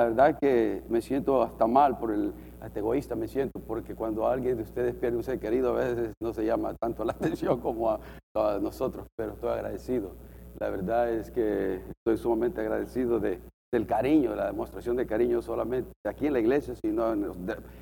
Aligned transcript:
La, 0.00 0.06
verdad 0.06 0.38
que 0.38 0.82
me 0.88 1.02
siento 1.02 1.42
hasta 1.42 1.66
mal 1.66 1.98
por 1.98 2.10
el 2.10 2.32
hasta 2.60 2.78
egoísta 2.78 3.16
me 3.16 3.28
siento 3.28 3.60
porque 3.60 3.94
cuando 3.94 4.26
alguien 4.26 4.56
de 4.56 4.62
ustedes 4.62 4.94
pierde 4.94 5.16
un 5.16 5.22
ser 5.22 5.38
querido 5.38 5.70
a 5.70 5.84
veces 5.84 6.12
no 6.20 6.32
se 6.32 6.44
llama 6.44 6.74
tanto 6.74 7.04
la 7.04 7.12
atención 7.20 7.60
como 7.60 7.90
a, 7.90 8.00
a 8.34 8.58
nosotros, 8.58 9.06
pero 9.16 9.32
estoy 9.32 9.50
agradecido. 9.50 10.12
La 10.58 10.70
verdad 10.70 11.10
es 11.10 11.30
que 11.30 11.82
estoy 11.88 12.16
sumamente 12.16 12.60
agradecido 12.60 13.20
de, 13.20 13.40
del 13.72 13.86
cariño, 13.86 14.34
la 14.34 14.46
demostración 14.46 14.96
de 14.96 15.06
cariño 15.06 15.42
solamente 15.42 15.90
aquí 16.06 16.26
en 16.26 16.32
la 16.32 16.40
iglesia, 16.40 16.74
sino 16.82 17.12
en 17.12 17.22
los 17.22 17.36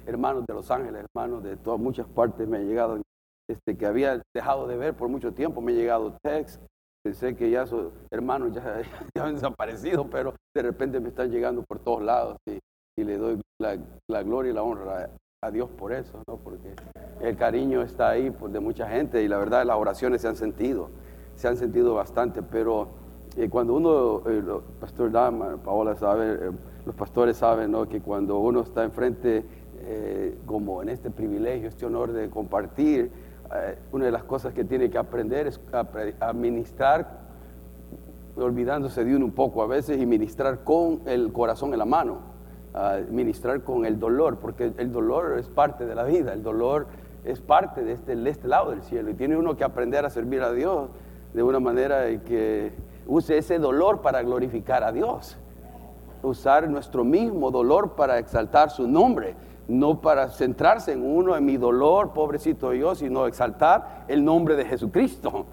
hermanos 0.07 0.45
de 0.47 0.55
Los 0.55 0.71
Ángeles, 0.71 1.05
hermanos 1.15 1.43
de 1.43 1.57
todas 1.57 1.81
muchas 1.81 2.07
partes 2.09 2.49
me 2.49 2.59
han 2.59 2.67
llegado, 2.67 3.01
este, 3.49 3.77
que 3.77 3.87
había 3.87 4.21
dejado 4.35 4.67
de 4.67 4.77
ver 4.77 4.95
por 4.95 5.09
mucho 5.09 5.33
tiempo, 5.33 5.61
me 5.61 5.73
han 5.73 5.79
llegado 5.79 6.17
texts, 6.23 6.61
pensé 7.03 7.35
que 7.37 7.51
ya 7.51 7.67
sus 7.67 7.93
hermanos 8.11 8.53
ya, 8.53 8.83
ya 9.15 9.25
han 9.25 9.35
desaparecido, 9.35 10.09
pero 10.09 10.35
de 10.55 10.63
repente 10.63 11.01
me 11.01 11.09
están 11.09 11.31
llegando 11.31 11.63
por 11.63 11.79
todos 11.79 12.03
lados 12.03 12.37
y, 12.47 12.59
y 12.99 13.05
le 13.05 13.17
doy 13.17 13.41
la, 13.61 13.79
la 14.09 14.23
gloria 14.23 14.51
y 14.51 14.55
la 14.55 14.63
honra 14.63 15.11
a 15.43 15.51
Dios 15.51 15.71
por 15.71 15.93
eso, 15.93 16.21
¿no? 16.27 16.37
porque 16.37 16.75
el 17.21 17.37
cariño 17.37 17.83
está 17.83 18.11
ahí 18.11 18.31
pues, 18.31 18.53
de 18.53 18.61
mucha 18.61 18.89
gente 18.89 19.23
y 19.23 19.29
la 19.29 19.39
verdad 19.39 19.65
las 19.65 19.77
oraciones 19.77 20.23
se 20.23 20.29
han 20.29 20.37
sentido, 20.37 20.91
se 21.37 21.47
han 21.47 21.57
sentido 21.57 21.95
bastante, 21.95 22.43
pero 22.43 22.89
eh, 23.37 23.49
cuando 23.49 23.75
uno, 23.75 24.23
eh, 24.29 24.43
Pastor 24.81 25.13
Dama, 25.13 25.57
Paola 25.63 25.95
sabe, 25.95 26.33
eh, 26.33 26.51
los 26.85 26.95
pastores 26.97 27.37
saben 27.37 27.71
¿no? 27.71 27.89
que 27.89 28.01
cuando 28.01 28.39
uno 28.39 28.63
está 28.63 28.85
enfrente, 28.85 29.45
como 30.45 30.83
en 30.83 30.91
este 30.91 31.11
privilegio, 31.11 31.69
este 31.69 31.87
honor 31.87 32.13
de 32.13 32.29
compartir, 32.29 33.11
una 33.93 34.05
de 34.05 34.11
las 34.11 34.25
cosas 34.25 34.53
que 34.53 34.65
tiene 34.65 34.91
que 34.91 34.99
aprender 34.99 35.47
es 35.47 35.61
a, 36.21 36.33
ministrar 36.33 37.29
olvidándose 38.37 39.05
de 39.05 39.17
uno 39.17 39.25
un 39.25 39.33
poco 39.33 39.63
a 39.63 39.67
veces 39.67 40.01
y 40.01 40.07
ministrar 40.07 40.63
con 40.65 41.01
el 41.07 41.33
corazón 41.33 41.73
en 41.73 41.79
la 41.79 41.85
mano, 41.85 42.19
ah, 42.75 42.99
ministrar 43.11 43.63
con 43.63 43.85
el 43.85 43.99
dolor, 43.99 44.39
porque 44.39 44.73
el 44.77 44.93
dolor 44.93 45.39
es 45.39 45.49
parte 45.49 45.87
de 45.87 45.95
la 45.95 46.05
vida, 46.05 46.33
el 46.33 46.43
dolor 46.43 46.87
es 47.25 47.41
parte 47.41 47.83
de 47.83 47.93
este, 47.93 48.15
de 48.15 48.31
este 48.31 48.47
lado 48.47 48.71
del 48.71 48.83
cielo 48.83 49.11
y 49.11 49.15
tiene 49.15 49.37
uno 49.37 49.57
que 49.57 49.65
aprender 49.65 50.05
a 50.05 50.11
servir 50.11 50.43
a 50.43 50.53
Dios 50.53 50.91
de 51.35 51.43
una 51.43 51.59
manera 51.59 52.05
que 52.25 52.73
use 53.07 53.39
ese 53.39 53.59
dolor 53.59 54.03
para 54.03 54.23
glorificar 54.23 54.85
a 54.85 54.93
Dios, 54.93 55.37
usar 56.23 56.69
nuestro 56.69 57.05
mismo 57.05 57.51
dolor 57.51 57.95
para 57.97 58.19
exaltar 58.19 58.71
su 58.71 58.87
nombre. 58.87 59.35
No 59.69 60.01
para 60.01 60.31
centrarse 60.31 60.93
en 60.93 61.05
uno, 61.05 61.37
en 61.37 61.45
mi 61.45 61.57
dolor, 61.57 62.13
pobrecito 62.13 62.73
yo, 62.73 62.95
sino 62.95 63.27
exaltar 63.27 64.05
el 64.09 64.25
nombre 64.25 64.57
de 64.57 64.65
Jesucristo 64.65 65.47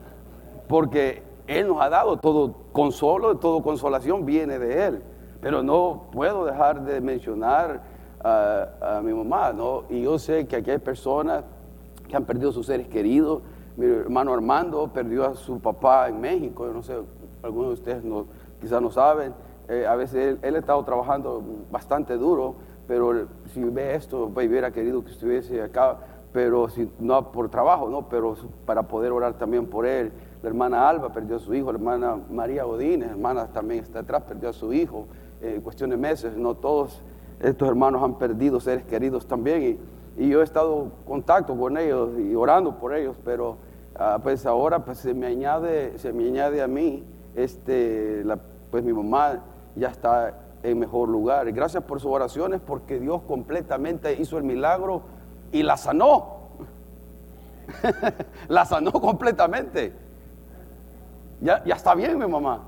porque 0.68 1.24
Él 1.48 1.68
nos 1.68 1.82
ha 1.82 1.90
dado 1.90 2.18
todo 2.18 2.54
consolo, 2.72 3.38
todo 3.38 3.62
consolación 3.62 4.26
viene 4.26 4.60
de 4.60 4.86
Él. 4.86 5.04
Pero 5.42 5.62
no 5.62 6.08
puedo 6.12 6.46
dejar 6.46 6.84
de 6.84 7.02
mencionar 7.02 7.82
a, 8.24 8.98
a 8.98 9.02
mi 9.02 9.14
mamá, 9.14 9.54
¿no? 9.54 9.84
Y 9.90 10.02
yo 10.02 10.18
sé 10.18 10.48
que 10.48 10.56
aquí 10.56 10.72
hay 10.72 10.80
personas 10.80 11.44
que 12.08 12.16
han 12.16 12.26
perdido 12.26 12.52
sus 12.52 12.66
seres 12.66 12.88
queridos. 12.88 13.44
Mi 13.78 13.86
hermano 13.86 14.34
Armando 14.34 14.88
perdió 14.92 15.26
a 15.26 15.36
su 15.36 15.60
papá 15.60 16.08
en 16.10 16.20
México, 16.20 16.66
yo 16.66 16.74
no 16.74 16.82
sé, 16.82 16.96
algunos 17.44 17.68
de 17.68 17.74
ustedes 17.74 18.04
no, 18.04 18.26
quizás 18.60 18.82
no 18.82 18.90
saben. 18.90 19.34
Eh, 19.68 19.86
a 19.88 19.96
veces 19.96 20.16
él, 20.16 20.40
él 20.42 20.56
ha 20.56 20.60
estado 20.60 20.84
trabajando 20.84 21.44
bastante 21.72 22.18
duro, 22.18 22.56
pero 22.88 23.28
si 23.54 23.64
ve 23.64 23.96
esto, 23.96 24.30
pues, 24.34 24.48
hubiera 24.48 24.72
querido 24.72 25.04
que 25.04 25.12
estuviese 25.12 25.62
acá 25.62 25.98
pero 26.36 26.68
si, 26.68 26.92
no 27.00 27.32
por 27.32 27.48
trabajo, 27.50 27.88
no, 27.90 28.10
pero 28.10 28.36
para 28.66 28.84
poder 28.84 29.14
orar 29.14 29.38
también 29.38 29.68
por 29.68 29.86
él. 29.86 30.12
La 30.44 30.50
hermana 30.50 30.90
Alba 30.90 31.14
perdió 31.14 31.38
a 31.38 31.40
su 31.40 31.54
hijo, 31.56 31.72
la 31.72 31.78
hermana 31.78 32.18
María 32.30 32.66
Godínez, 32.66 33.10
hermana 33.12 33.48
también 33.48 33.82
está 33.82 34.00
atrás, 34.00 34.24
perdió 34.24 34.50
a 34.50 34.54
su 34.54 34.74
hijo 34.74 35.08
eh, 35.42 35.54
en 35.56 35.62
cuestión 35.62 35.92
de 35.92 35.96
meses. 35.96 36.36
No 36.36 36.54
todos 36.56 37.02
estos 37.40 37.70
hermanos 37.70 38.04
han 38.04 38.18
perdido 38.18 38.60
seres 38.60 38.84
queridos 38.84 39.26
también 39.28 39.80
y, 40.18 40.26
y 40.26 40.30
yo 40.30 40.42
he 40.42 40.44
estado 40.44 40.84
en 40.84 40.92
contacto 41.08 41.58
con 41.58 41.78
ellos 41.78 42.10
y 42.20 42.36
orando 42.36 42.78
por 42.80 42.94
ellos, 42.94 43.16
pero 43.24 43.56
ah, 43.98 44.20
pues 44.22 44.46
ahora 44.46 44.84
pues 44.84 44.98
se 44.98 45.14
me 45.14 45.28
añade, 45.28 45.98
se 46.00 46.12
me 46.12 46.26
añade 46.26 46.62
a 46.62 46.68
mí, 46.68 47.06
este, 47.34 48.26
la- 48.26 48.40
pues 48.72 48.84
mi 48.84 48.92
mamá 48.92 49.42
ya 49.78 49.88
está 49.88 50.38
en 50.66 50.80
mejor 50.80 51.10
lugar. 51.10 51.52
Gracias 51.52 51.84
por 51.84 52.00
sus 52.00 52.12
oraciones 52.12 52.60
porque 52.66 53.00
Dios 53.00 53.22
completamente 53.28 54.14
hizo 54.20 54.38
el 54.38 54.44
milagro 54.44 55.04
y 55.52 55.64
la 55.64 55.78
sanó. 55.78 56.50
la 58.48 58.66
sanó 58.66 58.92
completamente. 58.92 59.94
Ya, 61.42 61.64
ya 61.64 61.76
está 61.76 61.94
bien 61.94 62.18
mi 62.18 62.28
mamá. 62.28 62.62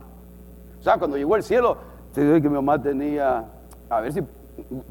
O 0.80 0.84
sea, 0.84 0.98
cuando 0.98 1.18
llegó 1.18 1.36
el 1.36 1.44
cielo, 1.44 1.78
te 2.14 2.22
digo 2.22 2.36
que 2.36 2.50
mi 2.50 2.56
mamá 2.56 2.82
tenía, 2.82 3.46
a 3.90 4.02
ver 4.02 4.14
si 4.14 4.22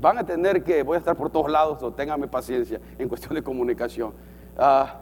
van 0.00 0.18
a 0.18 0.24
tener 0.24 0.64
que, 0.64 0.82
voy 0.82 0.96
a 0.96 0.98
estar 0.98 1.16
por 1.16 1.30
todos 1.30 1.50
lados, 1.50 1.82
o 1.82 1.92
ténganme 1.92 2.28
paciencia 2.28 2.80
en 2.98 3.08
cuestión 3.08 3.34
de 3.34 3.42
comunicación. 3.42 4.12
Ah, 4.58 4.96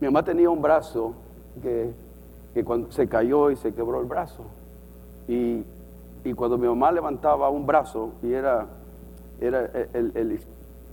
mi 0.00 0.08
mamá 0.08 0.24
tenía 0.24 0.50
un 0.50 0.60
brazo 0.60 1.14
que, 1.62 1.92
que 2.54 2.64
cuando 2.64 2.90
se 2.90 3.08
cayó 3.08 3.50
y 3.50 3.56
se 3.56 3.72
quebró 3.72 4.00
el 4.00 4.06
brazo. 4.06 4.44
Y, 5.28 5.62
y 6.24 6.32
cuando 6.34 6.58
mi 6.58 6.66
mamá 6.68 6.92
levantaba 6.92 7.48
un 7.50 7.66
brazo, 7.66 8.12
y 8.22 8.32
era, 8.32 8.66
era 9.40 9.66
el, 9.94 10.40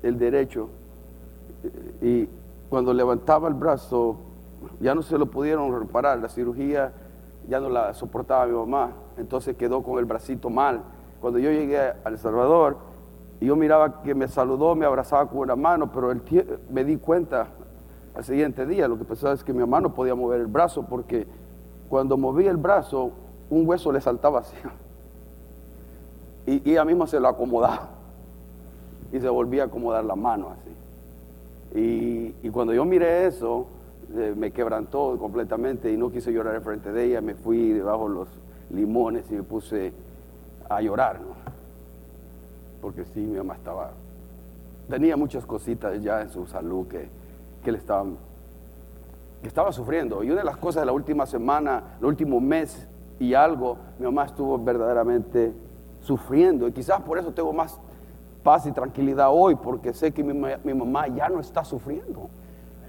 el- 0.03 0.17
derecho, 0.19 0.69
y 2.01 2.27
cuando 2.69 2.93
levantaba 2.93 3.47
el 3.47 3.53
brazo, 3.53 4.17
ya 4.79 4.95
no 4.95 5.01
se 5.01 5.17
lo 5.17 5.25
pudieron 5.27 5.77
reparar, 5.79 6.19
la 6.19 6.29
cirugía 6.29 6.93
ya 7.47 7.59
no 7.59 7.69
la 7.69 7.93
soportaba 7.93 8.45
mi 8.45 8.53
mamá, 8.53 8.91
entonces 9.17 9.55
quedó 9.55 9.83
con 9.83 9.99
el 9.99 10.05
bracito 10.05 10.49
mal. 10.49 10.81
Cuando 11.21 11.39
yo 11.39 11.49
llegué 11.49 11.79
a 11.79 11.95
El 12.05 12.17
Salvador, 12.17 12.77
yo 13.39 13.55
miraba 13.55 14.01
que 14.03 14.13
me 14.15 14.27
saludó, 14.27 14.75
me 14.75 14.85
abrazaba 14.85 15.27
con 15.29 15.39
una 15.39 15.55
mano, 15.55 15.91
pero 15.91 16.11
el 16.11 16.21
me 16.69 16.83
di 16.83 16.97
cuenta 16.97 17.47
al 18.15 18.23
siguiente 18.23 18.65
día, 18.65 18.87
lo 18.87 18.97
que 18.97 19.05
pasaba 19.05 19.33
es 19.33 19.43
que 19.43 19.53
mi 19.53 19.59
mamá 19.59 19.79
no 19.79 19.93
podía 19.93 20.15
mover 20.15 20.41
el 20.41 20.47
brazo 20.47 20.83
porque 20.87 21.27
cuando 21.87 22.17
movía 22.17 22.49
el 22.51 22.57
brazo, 22.57 23.11
un 23.49 23.67
hueso 23.67 23.91
le 23.91 24.01
saltaba 24.01 24.39
así. 24.39 24.55
Y, 26.47 26.71
ella 26.71 26.85
misma 26.85 27.05
se 27.05 27.19
lo 27.19 27.27
acomodaba 27.27 27.89
y 29.11 29.19
se 29.19 29.29
volvía 29.29 29.63
a 29.63 29.65
acomodar 29.67 30.03
la 30.03 30.15
mano 30.15 30.49
así. 30.49 31.79
Y, 31.79 32.35
y 32.41 32.49
cuando 32.49 32.73
yo 32.73 32.85
miré 32.85 33.27
eso, 33.27 33.67
eh, 34.15 34.33
me 34.35 34.51
quebrantó 34.51 35.17
completamente 35.19 35.91
y 35.91 35.97
no 35.97 36.09
quise 36.09 36.31
llorar 36.31 36.55
en 36.55 36.63
frente 36.63 36.91
de 36.91 37.03
ella. 37.03 37.21
Me 37.21 37.35
fui 37.35 37.73
debajo 37.73 38.07
de 38.07 38.15
los 38.15 38.27
limones 38.69 39.29
y 39.29 39.35
me 39.35 39.43
puse 39.43 39.93
a 40.69 40.81
llorar, 40.81 41.19
¿no? 41.19 41.35
Porque 42.81 43.03
sí, 43.05 43.19
mi 43.19 43.37
mamá 43.37 43.55
estaba, 43.55 43.91
tenía 44.89 45.17
muchas 45.17 45.45
cositas 45.45 46.01
ya 46.01 46.21
en 46.21 46.29
su 46.29 46.47
salud 46.47 46.87
que, 46.87 47.09
que 47.63 47.71
le 47.71 47.79
estaban, 47.79 48.15
que 49.41 49.47
estaba 49.49 49.73
sufriendo. 49.73 50.23
Y 50.23 50.31
una 50.31 50.39
de 50.39 50.45
las 50.45 50.57
cosas 50.57 50.83
de 50.83 50.85
la 50.85 50.93
última 50.93 51.25
semana, 51.25 51.97
el 51.99 52.05
último 52.05 52.39
mes 52.39 52.87
y 53.19 53.33
algo, 53.33 53.77
mi 53.99 54.05
mamá 54.05 54.25
estuvo 54.25 54.57
verdaderamente 54.57 55.51
sufriendo. 56.07 56.67
Y 56.67 56.71
quizás 56.71 57.01
por 57.01 57.19
eso 57.19 57.31
tengo 57.31 57.53
más 57.53 57.79
paz 58.43 58.65
y 58.65 58.71
tranquilidad 58.71 59.27
hoy, 59.29 59.55
porque 59.55 59.93
sé 59.93 60.11
que 60.13 60.23
mi, 60.23 60.33
mi 60.33 60.73
mamá 60.73 61.07
ya 61.09 61.29
no 61.29 61.39
está 61.39 61.63
sufriendo. 61.65 62.29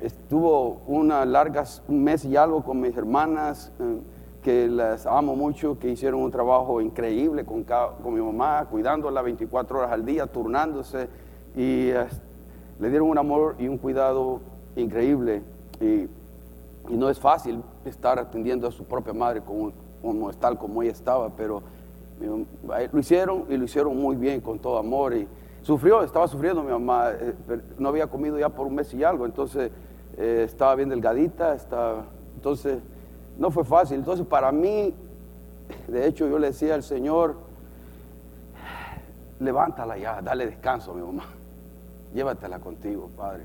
Estuvo 0.00 0.80
una 0.86 1.24
largas, 1.24 1.82
un 1.88 2.04
mes 2.04 2.24
y 2.24 2.36
algo 2.36 2.62
con 2.62 2.80
mis 2.80 2.96
hermanas, 2.96 3.72
eh, 3.80 3.98
que 4.42 4.68
las 4.68 5.04
amo 5.04 5.34
mucho, 5.34 5.78
que 5.80 5.90
hicieron 5.90 6.22
un 6.22 6.30
trabajo 6.30 6.80
increíble 6.80 7.44
con, 7.44 7.64
con 7.64 8.14
mi 8.14 8.20
mamá, 8.20 8.66
cuidándola 8.70 9.20
24 9.20 9.80
horas 9.80 9.90
al 9.90 10.04
día, 10.06 10.28
turnándose, 10.28 11.08
y 11.56 11.88
eh, 11.88 12.06
le 12.78 12.88
dieron 12.88 13.08
un 13.08 13.18
amor 13.18 13.56
y 13.58 13.66
un 13.66 13.78
cuidado 13.78 14.40
increíble. 14.76 15.42
Y, 15.80 16.06
y 16.88 16.96
no 16.96 17.10
es 17.10 17.18
fácil 17.18 17.62
estar 17.84 18.20
atendiendo 18.20 18.68
a 18.68 18.70
su 18.70 18.84
propia 18.84 19.12
madre 19.12 19.42
como, 19.42 19.72
como 20.00 20.32
tal 20.34 20.56
como 20.56 20.82
ella 20.82 20.92
estaba, 20.92 21.30
pero 21.30 21.62
lo 22.20 22.98
hicieron 22.98 23.44
y 23.48 23.56
lo 23.56 23.64
hicieron 23.64 23.96
muy 23.96 24.16
bien, 24.16 24.40
con 24.40 24.58
todo 24.58 24.78
amor. 24.78 25.14
Y 25.14 25.28
sufrió, 25.62 26.02
estaba 26.02 26.26
sufriendo 26.28 26.62
mi 26.62 26.70
mamá, 26.70 27.10
eh, 27.10 27.34
no 27.78 27.88
había 27.88 28.06
comido 28.06 28.38
ya 28.38 28.48
por 28.48 28.66
un 28.66 28.74
mes 28.74 28.92
y 28.94 29.04
algo, 29.04 29.26
entonces 29.26 29.70
eh, 30.16 30.42
estaba 30.44 30.74
bien 30.74 30.88
delgadita, 30.88 31.54
estaba, 31.54 32.06
entonces 32.34 32.78
no 33.36 33.50
fue 33.50 33.64
fácil. 33.64 33.98
Entonces 33.98 34.26
para 34.26 34.50
mí, 34.52 34.94
de 35.86 36.06
hecho 36.06 36.28
yo 36.28 36.38
le 36.38 36.48
decía 36.48 36.74
al 36.74 36.82
Señor, 36.82 37.36
levántala 39.40 39.96
ya, 39.96 40.20
dale 40.22 40.46
descanso 40.46 40.92
a 40.92 40.94
mi 40.94 41.02
mamá, 41.02 41.24
llévatela 42.14 42.58
contigo, 42.58 43.10
Padre. 43.16 43.44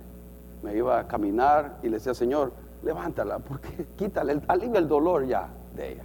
Me 0.63 0.75
iba 0.75 0.99
a 0.99 1.07
caminar 1.07 1.77
y 1.83 1.87
le 1.87 1.97
decía, 1.97 2.13
Señor, 2.13 2.53
levántala, 2.83 3.39
porque 3.39 3.85
quítale, 3.97 4.41
alivia 4.47 4.79
el 4.79 4.87
dolor 4.87 5.25
ya 5.25 5.49
de 5.75 5.93
ella, 5.93 6.03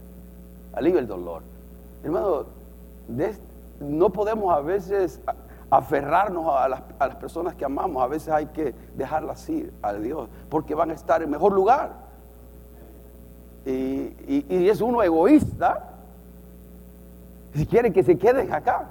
alivia 0.72 1.00
el 1.00 1.06
dolor. 1.06 1.42
Hermano, 2.02 2.57
no 3.80 4.10
podemos 4.10 4.54
a 4.54 4.60
veces 4.60 5.20
aferrarnos 5.70 6.46
a 6.54 6.68
las, 6.68 6.82
a 6.98 7.06
las 7.08 7.16
personas 7.16 7.54
que 7.54 7.64
amamos, 7.64 8.02
a 8.02 8.06
veces 8.06 8.28
hay 8.30 8.46
que 8.46 8.74
dejarlas 8.96 9.48
ir 9.48 9.72
a 9.82 9.92
Dios, 9.94 10.28
porque 10.48 10.74
van 10.74 10.90
a 10.90 10.94
estar 10.94 11.22
en 11.22 11.30
mejor 11.30 11.52
lugar. 11.52 11.92
Y, 13.66 13.70
y- 14.26 14.46
y 14.48 14.68
es 14.68 14.80
uno 14.80 15.02
egoísta 15.02 15.90
si 17.54 17.66
quiere 17.66 17.92
que 17.92 18.02
se 18.02 18.16
queden 18.16 18.52
acá. 18.52 18.88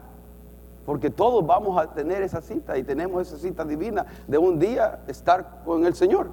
porque 0.85 1.09
todos 1.09 1.45
vamos 1.45 1.77
a 1.77 1.87
tener 1.93 2.21
esa 2.21 2.41
cita 2.41 2.77
y 2.77 2.83
tenemos 2.83 3.27
esa 3.27 3.37
cita 3.37 3.65
divina 3.65 4.05
de 4.25 4.37
un 4.37 4.57
día 4.57 4.99
estar 5.07 5.61
con 5.65 5.85
el 5.85 5.93
Señor. 5.95 6.29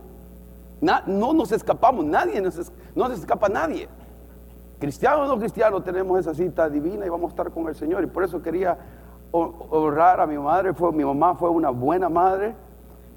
no 0.80 1.32
nos 1.32 1.50
escapamos, 1.50 2.04
nadie 2.04 2.40
nos, 2.40 2.70
no 2.94 3.08
nos 3.08 3.18
escapa 3.18 3.48
nadie. 3.48 3.88
Cristiano 4.84 5.22
o 5.22 5.26
no 5.26 5.38
cristiano, 5.38 5.82
tenemos 5.82 6.20
esa 6.20 6.34
cita 6.34 6.68
divina 6.68 7.06
y 7.06 7.08
vamos 7.08 7.28
a 7.28 7.32
estar 7.32 7.50
con 7.50 7.66
el 7.68 7.74
Señor. 7.74 8.04
Y 8.04 8.06
por 8.06 8.22
eso 8.22 8.42
quería 8.42 8.76
honrar 9.32 10.20
a 10.20 10.26
mi 10.26 10.36
madre. 10.36 10.74
Fue, 10.74 10.92
mi 10.92 11.02
mamá 11.02 11.36
fue 11.36 11.48
una 11.48 11.70
buena 11.70 12.10
madre. 12.10 12.54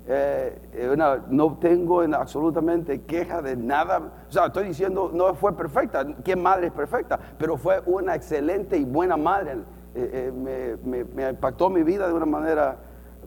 Eh, 0.07 0.95
no 1.27 1.57
tengo 1.57 1.99
absolutamente 2.03 3.01
queja 3.01 3.41
de 3.41 3.57
nada. 3.57 3.99
O 4.29 4.31
sea, 4.31 4.45
estoy 4.45 4.67
diciendo, 4.69 5.11
no 5.13 5.33
fue 5.33 5.57
perfecta. 5.57 6.07
¿Qué 6.23 6.37
madre 6.37 6.67
es 6.67 6.71
perfecta? 6.71 7.19
Pero 7.37 7.57
fue 7.57 7.81
una 7.85 8.15
excelente 8.15 8.77
y 8.77 8.85
buena 8.85 9.17
madre. 9.17 9.57
Eh, 9.93 10.31
eh, 10.33 10.77
me, 10.85 11.03
me, 11.03 11.29
impactó 11.29 11.69
mi 11.69 11.83
vida 11.83 12.07
de 12.07 12.13
una 12.13 12.25
manera 12.25 12.77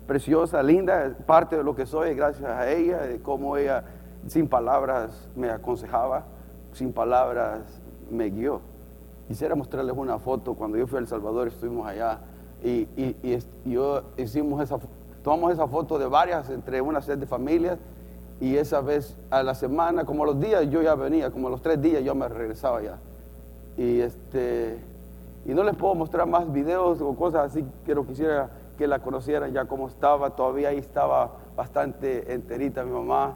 preciosa, 0.07 0.63
linda. 0.63 1.15
Parte 1.27 1.59
de 1.59 1.63
lo 1.63 1.77
que 1.77 1.85
soy 1.85 2.15
gracias 2.15 2.49
a 2.49 2.71
ella, 2.71 3.03
de 3.03 3.21
cómo 3.21 3.59
ella 3.59 3.85
sin 4.29 4.49
palabras 4.49 5.29
me 5.37 5.51
aconsejaba, 5.51 6.25
sin 6.73 6.95
palabras 6.95 7.83
me 8.11 8.31
guió. 8.31 8.61
Quisiera 9.29 9.55
mostrarles 9.55 9.97
una 9.97 10.19
foto. 10.19 10.55
Cuando 10.55 10.77
yo 10.77 10.87
fui 10.87 10.97
a 10.97 11.01
El 11.01 11.09
Salvador, 11.09 11.49
estuvimos 11.49 11.87
allá 11.87 12.21
y, 12.63 12.89
yo 13.65 14.03
hicimos 14.17 14.63
esa, 14.63 14.79
tomamos 15.23 15.53
esa 15.53 15.67
foto 15.67 15.99
de 15.99 16.07
varias, 16.07 16.51
entre 16.51 16.81
una 16.81 17.01
serie 17.01 17.21
de 17.21 17.27
familias. 17.27 17.79
Y 18.41 18.57
esa 18.57 18.81
vez 18.81 19.17
a 19.31 19.43
la 19.43 19.55
semana, 19.55 20.05
como 20.05 20.25
a 20.25 20.27
los 20.27 20.41
días, 20.41 20.69
yo 20.71 20.81
ya 20.81 20.95
venía, 20.95 21.31
como 21.31 21.49
a 21.49 21.51
los 21.51 21.61
tres 21.61 21.81
días 21.81 22.03
yo 22.03 22.15
me 22.15 22.27
regresaba 22.29 22.83
ya. 22.83 22.99
Y, 23.77 24.01
este, 24.01 24.79
y 25.45 25.53
no 25.53 25.63
les 25.63 25.77
puedo 25.77 25.95
mostrar 25.95 26.27
más 26.27 26.51
videos 26.51 27.01
o 27.03 27.15
cosas 27.15 27.51
así, 27.51 27.65
pero 27.85 28.07
quisiera 28.07 28.51
que 28.79 28.87
la 28.87 29.01
conocieran 29.01 29.53
ya 29.53 29.67
como 29.67 29.89
estaba. 29.89 30.31
Todavía 30.31 30.71
ahí 30.71 30.79
estaba 30.79 31.33
bastante 31.55 32.33
enterita 32.33 32.83
mi 32.83 32.93
mamá. 32.93 33.35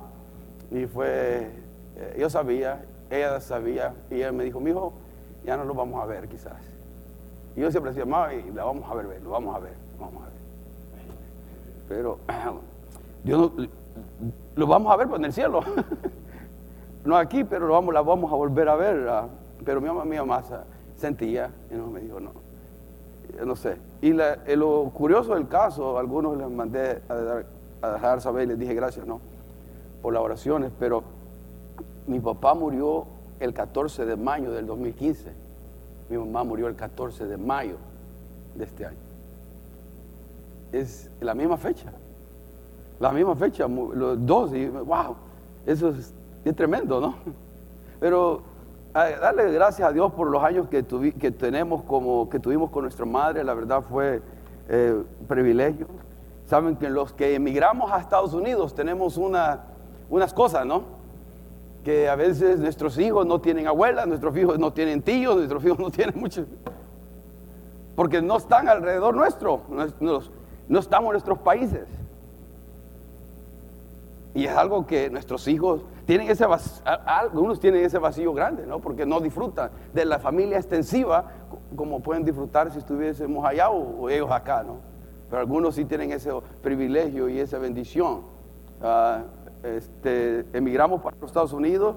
Y 0.71 0.87
fue, 0.87 1.50
eh, 1.97 2.17
yo 2.19 2.31
sabía, 2.31 2.82
ella 3.14 3.40
sabía 3.40 3.94
y 4.11 4.16
ella 4.16 4.32
me 4.32 4.44
dijo, 4.44 4.61
mi 4.61 4.70
hijo, 4.70 4.93
ya 5.44 5.56
no 5.56 5.64
lo 5.64 5.75
vamos 5.75 6.02
a 6.02 6.06
ver 6.06 6.28
quizás. 6.28 6.61
Y 7.56 7.61
yo 7.61 7.70
siempre 7.70 7.93
decía, 7.93 8.05
mamá, 8.05 8.34
y 8.34 8.50
la 8.50 8.64
vamos 8.64 8.90
a 8.90 8.94
ver, 8.94 9.22
lo 9.22 9.31
vamos 9.31 9.55
a 9.55 9.58
ver, 9.61 9.75
vamos 9.99 10.22
a 10.22 10.26
ver. 10.26 10.34
Pero 11.88 12.19
Dios 13.25 13.52
lo 14.56 14.66
vamos 14.66 14.93
a 14.93 14.96
ver 14.96 15.08
pues, 15.08 15.19
en 15.19 15.25
el 15.26 15.32
cielo. 15.32 15.61
no 17.05 17.16
aquí, 17.16 17.44
pero 17.44 17.66
lo 17.66 17.75
vamos, 17.75 17.94
la 17.94 18.02
vamos 18.02 18.32
a 18.32 18.34
volver 18.34 18.69
a 18.69 18.76
ver. 18.76 19.08
Pero 19.64 19.81
mi 19.81 19.88
mamá, 19.88 20.05
mi 20.05 20.16
mamá 20.16 20.43
sentía 20.96 21.50
y 21.70 21.75
no 21.75 21.87
me 21.88 22.00
dijo, 22.00 22.19
no, 22.20 22.32
no 23.44 23.56
sé. 23.56 23.76
Y 24.00 24.12
lo 24.12 24.90
curioso 24.93 25.34
del 25.34 25.49
caso, 25.49 25.99
algunos 25.99 26.37
les 26.37 26.50
mandé 26.50 27.02
a, 27.08 27.87
a 27.87 27.93
dejar 27.93 28.20
saber 28.20 28.44
y 28.44 28.46
les 28.49 28.58
dije 28.58 28.75
gracias, 28.75 29.06
¿no? 29.06 29.20
Por 30.02 30.12
las 30.12 30.22
oraciones, 30.22 30.72
pero 30.78 31.02
mi 32.06 32.21
papá 32.21 32.55
murió 32.55 33.06
el 33.41 33.53
14 33.53 34.05
de 34.06 34.17
mayo 34.17 34.53
del 34.53 34.67
2015. 34.67 35.32
Mi 36.09 36.19
mamá 36.19 36.44
murió 36.44 36.69
el 36.69 36.76
14 36.76 37.26
de 37.26 37.37
mayo 37.37 37.76
de 38.55 38.65
este 38.65 38.87
año. 38.87 38.99
Es 40.73 41.11
la 41.21 41.35
misma 41.35 41.56
fecha. 41.56 41.93
La 43.00 43.12
misma 43.12 43.35
fecha, 43.37 43.67
los 43.69 44.25
dos. 44.25 44.53
Y, 44.55 44.69
wow, 44.69 45.17
eso 45.67 45.91
es, 45.91 46.15
tremendo, 46.55 47.00
¿no? 47.00 47.15
Pero 48.00 48.43
darle 48.93 49.50
gracias 49.53 49.88
a 49.88 49.93
Dios 49.93 50.12
por 50.12 50.29
los 50.29 50.43
años 50.43 50.69
que, 50.69 50.85
que, 51.19 51.31
tenemos 51.31 51.82
como, 51.82 52.29
que 52.29 52.38
tuvimos 52.38 52.71
con 52.71 52.82
nuestra 52.82 53.06
madre, 53.06 53.43
la 53.43 53.55
verdad 53.55 53.82
fue 53.82 54.23
eh, 54.69 55.03
privilegio. 55.26 55.87
Saben 56.47 56.76
que 56.76 56.91
los 56.91 57.12
que 57.12 57.35
emigramos 57.35 57.91
a 57.91 57.99
Estados 57.99 58.35
Unidos 58.35 58.75
tenemos 58.75 59.17
una, 59.17 59.65
unas 60.11 60.35
cosas, 60.35 60.67
¿no? 60.67 61.03
Que 61.84 62.08
a 62.08 62.16
veces 62.16 62.58
nuestros 62.58 62.98
hijos 62.98 63.26
no 63.26 63.40
tienen 63.40 63.66
abuela, 63.69 64.06
nuestros 64.06 64.34
hijos 64.36 64.58
no 64.58 64.72
tienen 64.72 65.02
tíos, 65.02 65.36
nuestros 65.36 65.64
hijos 65.64 65.78
no 65.78 65.90
tienen 65.90 66.19
muchos, 66.19 66.46
porque 67.94 68.22
no 68.22 68.38
están 68.38 68.69
alrededor 68.69 69.14
nuestro, 69.14 69.60
no, 70.00 70.78
estamos 70.78 71.08
en 71.08 71.12
nuestros 71.12 71.38
países. 71.38 71.86
Y 74.36 74.46
es 74.46 74.56
algo 74.56 74.84
que 74.84 75.10
nuestros 75.10 75.46
hijos 75.46 75.82
tienen 76.06 76.28
ese 76.28 76.44
vacío, 76.44 76.82
algunos 76.84 77.60
tienen 77.60 77.84
ese 77.84 77.98
vacío 77.98 78.32
grande, 78.32 78.66
¿no? 78.66 78.80
Porque 78.80 79.06
no 79.06 79.20
disfrutan 79.20 79.70
de 79.92 80.04
la 80.04 80.19
familia 80.19 80.56
extensiva 80.56 81.30
como 81.76 82.00
pueden 82.00 82.25
disfrutar 82.25 82.72
si 82.72 82.78
estuviésemos 82.78 83.44
allá 83.44 83.70
o, 83.70 84.10
ellos 84.10 84.32
acá, 84.32 84.64
¿no? 84.64 84.78
Pero 85.30 85.40
algunos 85.40 85.76
sí 85.76 85.84
tienen 85.84 86.10
ese 86.10 86.32
privilegio 86.62 87.28
y 87.28 87.38
esa 87.38 87.58
bendición. 87.58 88.22
Ah, 88.82 89.22
este, 89.64 90.44
emigramos 90.52 91.00
para 91.00 91.16
los 91.20 91.31
Estados 91.31 91.52
Unidos 91.52 91.96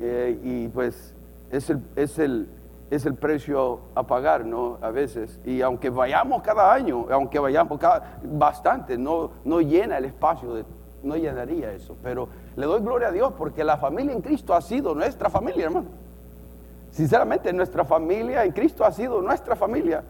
eh, 0.00 0.38
y 0.42 0.68
pues 0.68 1.14
es 1.50 1.70
el, 1.70 1.82
es, 1.96 2.18
el, 2.18 2.48
es 2.90 3.06
el 3.06 3.14
precio 3.14 3.80
a 3.94 4.06
pagar, 4.06 4.44
¿no? 4.44 4.78
A 4.80 4.90
veces. 4.90 5.40
Y 5.44 5.60
aunque 5.62 5.90
vayamos 5.90 6.42
cada 6.42 6.72
año, 6.72 7.06
aunque 7.10 7.38
vayamos 7.38 7.78
cada, 7.78 8.18
bastante, 8.22 8.96
no, 8.96 9.30
no 9.44 9.60
llena 9.60 9.98
el 9.98 10.06
espacio, 10.06 10.54
de, 10.54 10.64
no 11.02 11.16
llenaría 11.16 11.72
eso. 11.72 11.96
Pero 12.02 12.28
le 12.56 12.66
doy 12.66 12.80
gloria 12.80 13.08
a 13.08 13.12
Dios 13.12 13.32
porque 13.36 13.64
la 13.64 13.76
familia 13.76 14.12
en 14.12 14.22
Cristo 14.22 14.54
ha 14.54 14.60
sido 14.60 14.94
nuestra 14.94 15.30
familia, 15.30 15.66
hermano. 15.66 15.86
Sinceramente, 16.90 17.52
nuestra 17.52 17.84
familia 17.84 18.44
en 18.44 18.52
Cristo 18.52 18.84
ha 18.84 18.92
sido 18.92 19.20
nuestra 19.20 19.54
familia. 19.56 20.04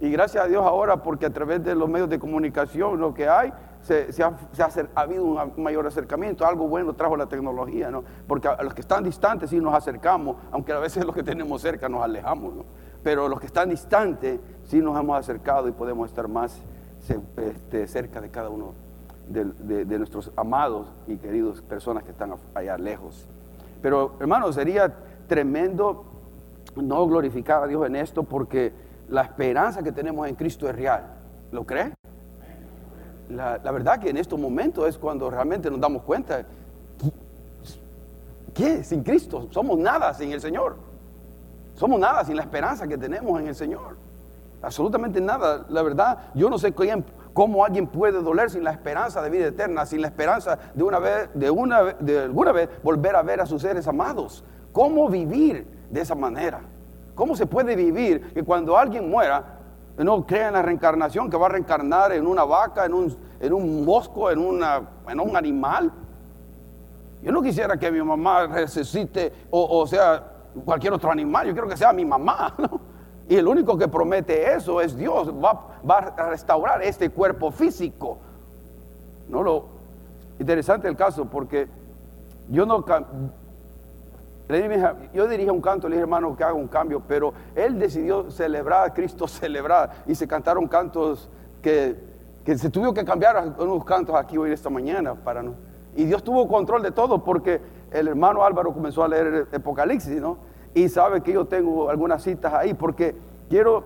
Y 0.00 0.10
gracias 0.10 0.44
a 0.44 0.48
Dios 0.48 0.64
ahora, 0.64 1.02
porque 1.02 1.26
a 1.26 1.30
través 1.30 1.64
de 1.64 1.74
los 1.74 1.88
medios 1.88 2.08
de 2.08 2.18
comunicación 2.18 3.00
lo 3.00 3.14
que 3.14 3.28
hay, 3.28 3.52
se, 3.86 4.22
ha, 4.22 4.70
habido 4.96 5.24
un 5.24 5.62
mayor 5.62 5.86
acercamiento, 5.86 6.44
algo 6.44 6.66
bueno 6.66 6.94
trajo 6.94 7.16
la 7.16 7.26
tecnología, 7.26 7.88
¿no? 7.88 8.02
Porque 8.26 8.48
a 8.48 8.60
los 8.62 8.74
que 8.74 8.80
están 8.80 9.04
distantes 9.04 9.50
sí 9.50 9.60
nos 9.60 9.74
acercamos, 9.74 10.36
aunque 10.50 10.72
a 10.72 10.80
veces 10.80 11.04
los 11.06 11.14
que 11.14 11.22
tenemos 11.22 11.62
cerca 11.62 11.88
nos 11.88 12.02
alejamos, 12.02 12.54
¿no? 12.54 12.64
Pero 13.04 13.28
los 13.28 13.38
que 13.38 13.46
están 13.46 13.68
distantes 13.68 14.40
sí 14.64 14.80
nos 14.80 14.98
hemos 14.98 15.16
acercado 15.16 15.68
y 15.68 15.72
podemos 15.72 16.08
estar 16.08 16.26
más 16.26 16.60
este, 17.08 17.86
cerca 17.86 18.20
de 18.20 18.30
cada 18.30 18.48
uno 18.48 18.72
de, 19.28 19.98
nuestros 19.98 20.32
amados 20.36 20.88
y 21.06 21.16
queridos 21.16 21.62
personas 21.62 22.02
que 22.02 22.10
están 22.10 22.34
allá 22.54 22.76
lejos. 22.76 23.28
Pero 23.80 24.16
hermanos, 24.18 24.56
sería 24.56 24.92
tremendo 25.28 26.04
no 26.74 27.06
glorificar 27.06 27.62
a 27.62 27.66
Dios 27.68 27.86
en 27.86 27.94
esto 27.94 28.24
porque 28.24 28.72
la 29.08 29.22
esperanza 29.22 29.84
que 29.84 29.92
tenemos 29.92 30.26
en 30.26 30.34
Cristo 30.34 30.68
es 30.68 30.74
real. 30.74 31.04
¿Lo 31.52 31.64
cree? 31.64 31.92
La, 33.28 33.58
verdad 33.58 33.98
que 33.98 34.10
en 34.10 34.16
estos 34.16 34.38
momentos 34.38 34.88
es 34.88 34.98
cuando 34.98 35.30
realmente 35.30 35.70
nos 35.70 35.80
damos 35.80 36.02
cuenta, 36.02 36.44
¿qué? 38.54 38.84
Sin 38.84 39.02
Cristo, 39.02 39.48
somos 39.50 39.78
nada 39.78 40.14
sin 40.14 40.32
el 40.32 40.40
Señor. 40.40 40.76
Somos 41.74 42.00
nada 42.00 42.24
sin 42.24 42.36
la 42.36 42.42
esperanza 42.42 42.86
que 42.86 42.96
tenemos 42.96 43.38
en 43.40 43.48
el 43.48 43.54
Señor. 43.54 43.96
Absolutamente 44.62 45.20
nada. 45.20 45.66
La 45.68 45.82
verdad, 45.82 46.30
yo 46.34 46.48
no 46.48 46.58
sé 46.58 46.74
cómo 47.34 47.64
alguien 47.64 47.86
puede 47.86 48.22
doler 48.22 48.50
sin 48.50 48.64
la 48.64 48.70
esperanza 48.70 49.20
de 49.20 49.28
vida 49.28 49.46
eterna, 49.46 49.84
sin 49.84 50.00
la 50.00 50.08
esperanza 50.08 50.58
de 50.74 50.82
una 50.82 50.98
vez, 50.98 51.28
de 51.34 51.50
una 51.50 51.82
de 51.82 52.20
alguna 52.20 52.52
vez 52.52 52.70
volver 52.82 53.14
a 53.14 53.22
ver 53.22 53.40
a 53.40 53.46
sus 53.46 53.60
seres 53.62 53.86
amados. 53.86 54.42
¿Cómo 54.72 55.08
vivir 55.08 55.66
de 55.90 56.00
esa 56.00 56.14
manera? 56.14 56.62
¿Cómo 57.14 57.36
se 57.36 57.46
puede 57.46 57.76
vivir 57.76 58.32
que 58.32 58.42
cuando 58.42 58.76
alguien 58.76 59.10
muera 59.10 59.55
no 60.04 60.26
crea 60.26 60.48
en 60.48 60.54
la 60.54 60.62
reencarnación, 60.62 61.30
que 61.30 61.36
va 61.36 61.46
a 61.46 61.50
reencarnar 61.50 62.12
en 62.12 62.26
una 62.26 62.44
vaca, 62.44 62.84
en 62.84 62.94
un, 62.94 63.16
en 63.40 63.52
un 63.52 63.84
mosco, 63.84 64.30
en, 64.30 64.38
una, 64.38 64.82
en 65.08 65.20
un 65.20 65.36
animal. 65.36 65.90
Yo 67.22 67.32
no 67.32 67.42
quisiera 67.42 67.78
que 67.78 67.90
mi 67.90 68.02
mamá 68.02 68.46
resucite 68.46 69.32
o, 69.50 69.86
sea 69.86 70.32
cualquier 70.64 70.92
otro 70.92 71.10
animal, 71.10 71.46
yo 71.46 71.52
quiero 71.52 71.68
que 71.68 71.76
sea 71.76 71.92
mi 71.92 72.04
mamá. 72.04 72.54
Y 73.28 73.34
el 73.34 73.48
único 73.48 73.76
que 73.76 73.88
promete 73.88 74.54
eso 74.54 74.80
es 74.80 74.96
Dios, 74.96 75.34
va, 75.34 75.76
a 75.90 76.28
restaurar 76.28 76.80
este 76.82 77.10
cuerpo 77.10 77.50
físico. 77.50 78.18
No 79.28 79.42
lo 79.42 79.64
interesante 80.38 80.86
el 80.86 80.94
caso 80.94 81.24
porque 81.24 81.66
yo 82.48 82.64
no 82.64 82.84
yo 85.12 85.26
dirigí 85.26 85.50
un 85.50 85.60
canto, 85.60 85.88
le 85.88 85.96
dije 85.96 86.02
hermano 86.02 86.36
que 86.36 86.44
haga 86.44 86.54
un 86.54 86.68
cambio, 86.68 87.02
pero 87.06 87.32
él 87.54 87.78
decidió 87.78 88.30
celebrar, 88.30 88.94
Cristo 88.94 89.26
celebrar, 89.28 90.04
y 90.06 90.14
se 90.14 90.28
cantaron 90.28 90.68
cantos 90.68 91.28
que, 91.60 91.96
se 92.56 92.70
tuvo 92.70 92.94
que 92.94 93.04
cambiar 93.04 93.54
unos 93.58 93.84
cantos 93.84 94.14
aquí 94.14 94.38
hoy 94.38 94.52
esta 94.52 94.70
mañana 94.70 95.14
para 95.14 95.42
no. 95.42 95.54
Y 95.96 96.04
Dios 96.04 96.22
tuvo 96.22 96.46
control 96.46 96.82
de 96.82 96.92
todo 96.92 97.24
porque 97.24 97.60
el 97.90 98.06
hermano 98.06 98.44
Álvaro 98.44 98.72
comenzó 98.72 99.02
a 99.02 99.08
leer 99.08 99.48
Apocalipsis, 99.52 100.20
¿no? 100.20 100.38
Y 100.74 100.88
sabe 100.88 101.22
que 101.22 101.32
yo 101.32 101.46
tengo 101.46 101.90
algunas 101.90 102.22
citas 102.22 102.52
ahí 102.52 102.74
porque 102.74 103.16
quiero 103.48 103.82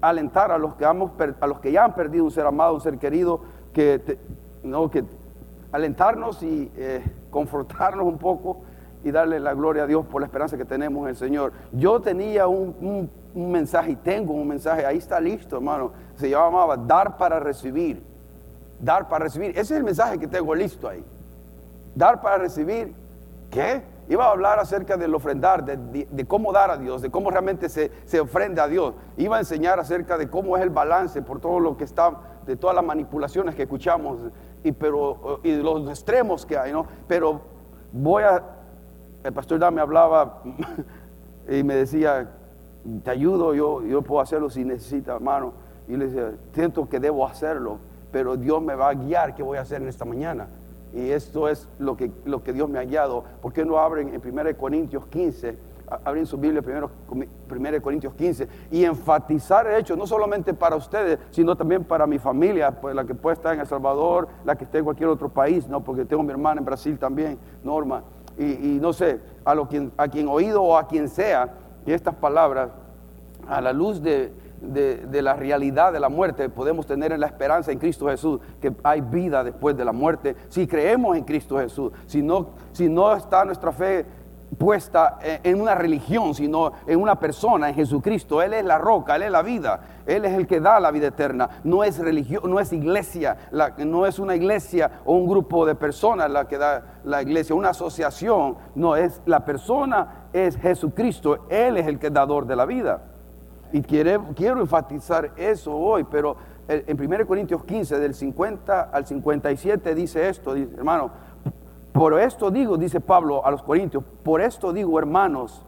alentar 0.00 0.50
a 0.50 0.58
los 0.58 0.74
que, 0.74 0.84
a 0.84 1.46
los 1.46 1.60
que 1.60 1.70
ya 1.70 1.84
han 1.84 1.94
perdido 1.94 2.24
un 2.24 2.30
ser 2.30 2.46
amado, 2.46 2.74
un 2.74 2.80
ser 2.80 2.98
querido, 2.98 3.40
que, 3.72 4.18
no, 4.62 4.90
que 4.90 5.04
alentarnos 5.70 6.42
y 6.42 6.72
eh, 6.76 7.04
confortarnos 7.30 8.06
un 8.06 8.18
poco 8.18 8.62
y 9.06 9.12
darle 9.12 9.38
la 9.38 9.54
gloria 9.54 9.84
a 9.84 9.86
Dios 9.86 10.04
por 10.04 10.20
la 10.20 10.26
esperanza 10.26 10.56
que 10.56 10.64
tenemos 10.64 11.04
en 11.04 11.10
el 11.10 11.16
Señor. 11.16 11.52
Yo 11.70 12.00
tenía 12.00 12.48
un, 12.48 13.08
mensaje 13.34 13.92
y 13.92 13.96
tengo 13.96 14.32
un 14.32 14.48
mensaje, 14.48 14.84
ahí 14.84 14.98
está 14.98 15.20
listo, 15.20 15.56
hermano. 15.56 15.92
Se 16.16 16.28
llamaba 16.28 16.76
dar 16.76 17.16
para 17.16 17.38
recibir. 17.38 18.02
Dar 18.80 19.08
para 19.08 19.26
recibir. 19.26 19.50
Ese 19.50 19.60
es 19.60 19.70
el 19.72 19.84
mensaje 19.84 20.18
que 20.18 20.26
tengo 20.26 20.52
listo 20.56 20.88
ahí. 20.88 21.04
Dar 21.94 22.20
para 22.20 22.38
recibir. 22.38 22.92
¿Qué? 23.48 23.80
Iba 24.08 24.26
a 24.26 24.30
hablar 24.32 24.58
acerca 24.58 24.96
del 24.96 25.14
ofrendar, 25.14 25.64
de, 25.64 26.26
cómo 26.26 26.52
dar 26.52 26.72
a 26.72 26.76
Dios, 26.76 27.00
de 27.00 27.08
cómo 27.10 27.30
realmente 27.30 27.68
se, 27.68 27.92
se, 28.06 28.18
ofrenda 28.18 28.64
a 28.64 28.68
Dios. 28.68 28.94
Iba 29.16 29.36
a 29.36 29.38
enseñar 29.38 29.78
acerca 29.78 30.18
de 30.18 30.28
cómo 30.28 30.56
es 30.56 30.64
el 30.64 30.70
balance 30.70 31.22
por 31.22 31.40
todo 31.40 31.60
lo 31.60 31.76
que 31.76 31.84
está, 31.84 32.40
de 32.44 32.56
todas 32.56 32.74
las 32.74 32.84
manipulaciones 32.84 33.54
que 33.54 33.62
escuchamos 33.62 34.18
y, 34.64 34.72
pero, 34.72 35.40
y 35.44 35.54
los 35.54 35.88
extremos 35.88 36.44
que 36.44 36.58
hay, 36.58 36.72
¿no? 36.72 36.86
Pero 37.06 37.40
voy 37.92 38.24
a, 38.24 38.55
el 39.26 39.32
pastor 39.32 39.58
Dan 39.58 39.74
me 39.74 39.80
hablaba 39.80 40.42
y 41.48 41.62
me 41.62 41.74
decía, 41.74 42.30
te 43.02 43.10
ayudo, 43.10 43.54
yo, 43.54 43.82
yo 43.82 44.02
puedo 44.02 44.20
hacerlo 44.20 44.50
si 44.50 44.64
necesita, 44.64 45.14
hermano. 45.14 45.52
Y 45.88 45.96
le 45.96 46.06
decía, 46.06 46.32
siento 46.52 46.88
que 46.88 47.00
debo 47.00 47.26
hacerlo, 47.26 47.78
pero 48.12 48.36
Dios 48.36 48.62
me 48.62 48.74
va 48.74 48.90
a 48.90 48.94
guiar 48.94 49.34
qué 49.34 49.42
voy 49.42 49.58
a 49.58 49.62
hacer 49.62 49.82
en 49.82 49.88
esta 49.88 50.04
mañana. 50.04 50.48
Y 50.94 51.10
esto 51.10 51.48
es 51.48 51.68
lo 51.78 51.96
que, 51.96 52.10
lo 52.24 52.42
que 52.42 52.52
Dios 52.52 52.68
me 52.68 52.78
ha 52.78 52.84
guiado. 52.84 53.24
¿Por 53.42 53.52
qué 53.52 53.64
no 53.64 53.78
abren 53.78 54.14
en 54.14 54.22
1 54.24 54.56
Corintios 54.56 55.06
15? 55.06 55.58
Abren 56.04 56.26
su 56.26 56.36
Biblia 56.36 56.62
primero, 56.62 56.90
1 57.08 57.82
Corintios 57.82 58.12
15 58.14 58.48
y 58.72 58.84
enfatizar 58.84 59.68
el 59.68 59.76
hecho, 59.76 59.94
no 59.94 60.04
solamente 60.04 60.52
para 60.52 60.74
ustedes, 60.74 61.20
sino 61.30 61.54
también 61.54 61.84
para 61.84 62.08
mi 62.08 62.18
familia, 62.18 62.72
pues 62.72 62.92
la 62.92 63.04
que 63.04 63.14
puede 63.14 63.34
estar 63.34 63.54
en 63.54 63.60
El 63.60 63.66
Salvador, 63.68 64.26
la 64.44 64.56
que 64.56 64.64
esté 64.64 64.78
en 64.78 64.84
cualquier 64.84 65.10
otro 65.10 65.28
país, 65.28 65.68
¿no? 65.68 65.84
porque 65.84 66.04
tengo 66.04 66.24
mi 66.24 66.32
hermana 66.32 66.58
en 66.58 66.64
Brasil 66.64 66.98
también, 66.98 67.38
Norma, 67.62 68.02
y, 68.38 68.78
no 68.80 68.92
sé, 68.92 69.20
a, 69.44 69.54
lo 69.54 69.68
quien, 69.68 69.92
a 69.96 70.08
quien 70.08 70.28
oído 70.28 70.62
o 70.62 70.76
a 70.76 70.86
quien 70.86 71.08
sea, 71.08 71.54
estas 71.86 72.14
palabras, 72.14 72.70
a 73.48 73.60
la 73.60 73.72
luz 73.72 74.02
de, 74.02 74.32
la 75.12 75.34
realidad 75.34 75.92
de 75.92 76.00
la 76.00 76.08
muerte, 76.08 76.48
podemos 76.48 76.86
tener 76.86 77.12
en 77.12 77.20
la 77.20 77.26
esperanza 77.26 77.72
en 77.72 77.78
Cristo 77.78 78.08
Jesús 78.08 78.40
que 78.60 78.72
hay 78.82 79.00
vida 79.00 79.44
después 79.44 79.76
de 79.76 79.84
la 79.84 79.92
muerte. 79.92 80.36
Si 80.48 80.66
creemos 80.66 81.16
en 81.16 81.24
Cristo 81.24 81.58
Jesús, 81.58 81.92
si 82.06 82.22
no, 82.22 82.48
si 82.72 82.88
no 82.88 83.14
está 83.14 83.44
nuestra 83.44 83.72
fe 83.72 84.04
puesta 84.58 85.18
en 85.22 85.60
una 85.60 85.74
religión, 85.74 86.34
sino 86.34 86.72
en 86.86 87.00
una 87.00 87.18
persona, 87.18 87.68
en 87.68 87.74
Jesucristo. 87.74 88.42
Él 88.42 88.54
es 88.54 88.64
la 88.64 88.78
roca, 88.78 89.16
Él 89.16 89.22
es 89.22 89.30
la 89.30 89.42
vida, 89.42 89.80
Él 90.06 90.24
es 90.24 90.32
el 90.34 90.46
que 90.46 90.60
da 90.60 90.80
la 90.80 90.90
vida 90.90 91.08
eterna. 91.08 91.48
No 91.64 91.84
es 91.84 91.98
religión, 91.98 92.42
no 92.50 92.60
es 92.60 92.72
iglesia, 92.72 93.36
no 93.78 94.06
es 94.06 94.18
una 94.18 94.34
iglesia 94.34 95.00
o 95.04 95.14
un 95.14 95.26
grupo 95.26 95.66
de 95.66 95.74
personas 95.74 96.30
la 96.30 96.48
que 96.48 96.58
da 96.58 97.00
la 97.04 97.22
iglesia, 97.22 97.54
una 97.54 97.70
asociación. 97.70 98.56
No, 98.74 98.96
es 98.96 99.20
la 99.26 99.44
persona, 99.44 100.28
es 100.32 100.56
Jesucristo, 100.56 101.46
Él 101.48 101.76
es 101.76 101.86
el 101.86 101.98
que 101.98 102.10
dador 102.10 102.46
de 102.46 102.56
la 102.56 102.66
vida. 102.66 103.02
Y 103.72 103.82
quiero, 103.82 104.26
quiero 104.34 104.60
enfatizar 104.60 105.32
eso 105.36 105.74
hoy, 105.76 106.04
pero 106.04 106.36
en 106.68 107.00
1 107.00 107.26
Corintios 107.26 107.64
15, 107.64 107.98
del 107.98 108.14
50 108.14 108.90
al 108.92 109.06
57 109.06 109.94
dice 109.94 110.28
esto, 110.28 110.54
dice, 110.54 110.74
hermano, 110.76 111.10
por 111.96 112.20
esto 112.20 112.50
digo, 112.50 112.76
dice 112.76 113.00
Pablo 113.00 113.44
a 113.44 113.50
los 113.50 113.62
Corintios, 113.62 114.04
por 114.22 114.42
esto 114.42 114.72
digo, 114.74 114.98
hermanos, 114.98 115.64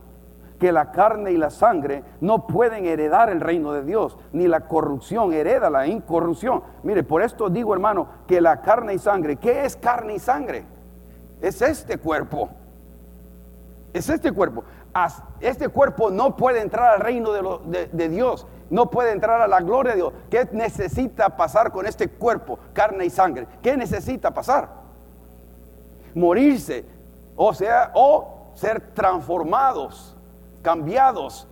que 0.58 0.72
la 0.72 0.90
carne 0.90 1.32
y 1.32 1.38
la 1.38 1.48
sangre 1.48 2.04
no 2.20 2.46
pueden 2.46 2.84
heredar 2.84 3.30
el 3.30 3.40
reino 3.40 3.72
de 3.72 3.82
Dios, 3.82 4.18
ni 4.32 4.46
la 4.46 4.68
corrupción 4.68 5.32
hereda 5.32 5.70
la 5.70 5.86
incorrupción. 5.86 6.62
Mire, 6.82 7.02
por 7.02 7.22
esto 7.22 7.48
digo, 7.48 7.72
hermano, 7.72 8.08
que 8.26 8.42
la 8.42 8.60
carne 8.60 8.92
y 8.92 8.98
sangre, 8.98 9.36
¿qué 9.36 9.64
es 9.64 9.76
carne 9.76 10.16
y 10.16 10.18
sangre? 10.18 10.66
Es 11.40 11.62
este 11.62 11.96
cuerpo. 11.96 12.50
Es 13.94 14.10
este 14.10 14.30
cuerpo. 14.30 14.64
Este 15.40 15.68
cuerpo 15.68 16.10
no 16.10 16.36
puede 16.36 16.60
entrar 16.60 16.94
al 16.94 17.00
reino 17.00 17.32
de, 17.32 17.88
de 17.90 18.08
Dios, 18.10 18.46
no 18.68 18.90
puede 18.90 19.12
entrar 19.12 19.40
a 19.40 19.48
la 19.48 19.60
gloria 19.60 19.92
de 19.92 19.96
Dios. 19.96 20.12
¿Qué 20.28 20.46
necesita 20.52 21.36
pasar 21.36 21.72
con 21.72 21.86
este 21.86 22.08
cuerpo, 22.08 22.58
carne 22.74 23.06
y 23.06 23.10
sangre? 23.10 23.46
¿Qué 23.62 23.76
necesita 23.78 24.34
pasar? 24.34 24.87
Morirse, 26.14 26.84
o 27.36 27.52
sea, 27.54 27.92
o 27.94 28.52
ser 28.54 28.92
transformados, 28.94 30.16
cambiados, 30.62 31.46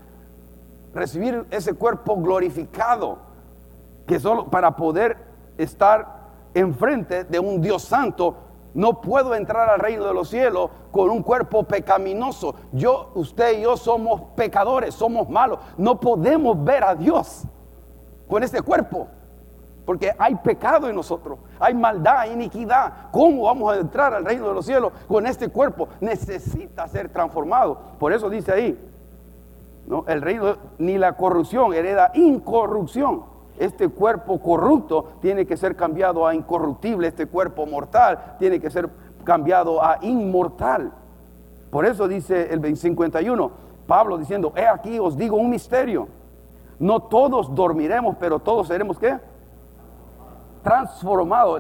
recibir 0.92 1.46
ese 1.50 1.74
cuerpo 1.74 2.16
glorificado, 2.16 3.18
que 4.06 4.18
solo 4.18 4.48
para 4.50 4.76
poder 4.76 5.16
estar 5.58 6.16
enfrente 6.54 7.24
de 7.24 7.38
un 7.38 7.60
Dios 7.60 7.82
santo, 7.82 8.36
no 8.74 9.00
puedo 9.00 9.34
entrar 9.34 9.70
al 9.70 9.80
reino 9.80 10.04
de 10.04 10.12
los 10.12 10.28
cielos 10.28 10.70
con 10.92 11.08
un 11.08 11.22
cuerpo 11.22 11.62
pecaminoso. 11.62 12.54
Yo, 12.72 13.10
usted 13.14 13.58
y 13.58 13.62
yo 13.62 13.76
somos 13.76 14.20
pecadores, 14.36 14.94
somos 14.94 15.30
malos. 15.30 15.60
No 15.78 15.98
podemos 15.98 16.62
ver 16.62 16.84
a 16.84 16.94
Dios 16.94 17.44
con 18.28 18.42
este 18.42 18.60
cuerpo. 18.60 19.08
Porque 19.86 20.12
hay 20.18 20.34
pecado 20.34 20.88
en 20.88 20.96
nosotros, 20.96 21.38
hay 21.60 21.72
maldad, 21.72 22.18
hay 22.18 22.32
iniquidad. 22.32 23.08
¿Cómo 23.12 23.44
vamos 23.44 23.72
a 23.72 23.78
entrar 23.78 24.12
al 24.12 24.24
reino 24.24 24.48
de 24.48 24.54
los 24.54 24.66
cielos 24.66 24.92
con 25.06 25.24
este 25.26 25.48
cuerpo? 25.48 25.88
Necesita 26.00 26.88
ser 26.88 27.08
transformado. 27.08 27.78
Por 28.00 28.12
eso 28.12 28.28
dice 28.28 28.52
ahí, 28.52 28.90
¿no? 29.86 30.04
el 30.08 30.22
reino 30.22 30.56
ni 30.78 30.98
la 30.98 31.12
corrupción 31.12 31.72
hereda 31.72 32.10
incorrupción. 32.14 33.22
Este 33.58 33.88
cuerpo 33.88 34.40
corrupto 34.42 35.12
tiene 35.22 35.46
que 35.46 35.56
ser 35.56 35.76
cambiado 35.76 36.26
a 36.26 36.34
incorruptible, 36.34 37.06
este 37.06 37.26
cuerpo 37.26 37.64
mortal 37.64 38.34
tiene 38.40 38.60
que 38.60 38.70
ser 38.70 38.90
cambiado 39.24 39.82
a 39.82 39.98
inmortal. 40.02 40.92
Por 41.70 41.86
eso 41.86 42.08
dice 42.08 42.52
el 42.52 42.76
51, 42.76 43.50
Pablo 43.86 44.18
diciendo, 44.18 44.52
he 44.56 44.66
aquí 44.66 44.98
os 44.98 45.16
digo 45.16 45.36
un 45.36 45.48
misterio. 45.48 46.08
No 46.78 47.00
todos 47.00 47.54
dormiremos, 47.54 48.16
pero 48.18 48.40
todos 48.40 48.66
seremos 48.66 48.98
qué? 48.98 49.18
Transformado. 50.66 51.58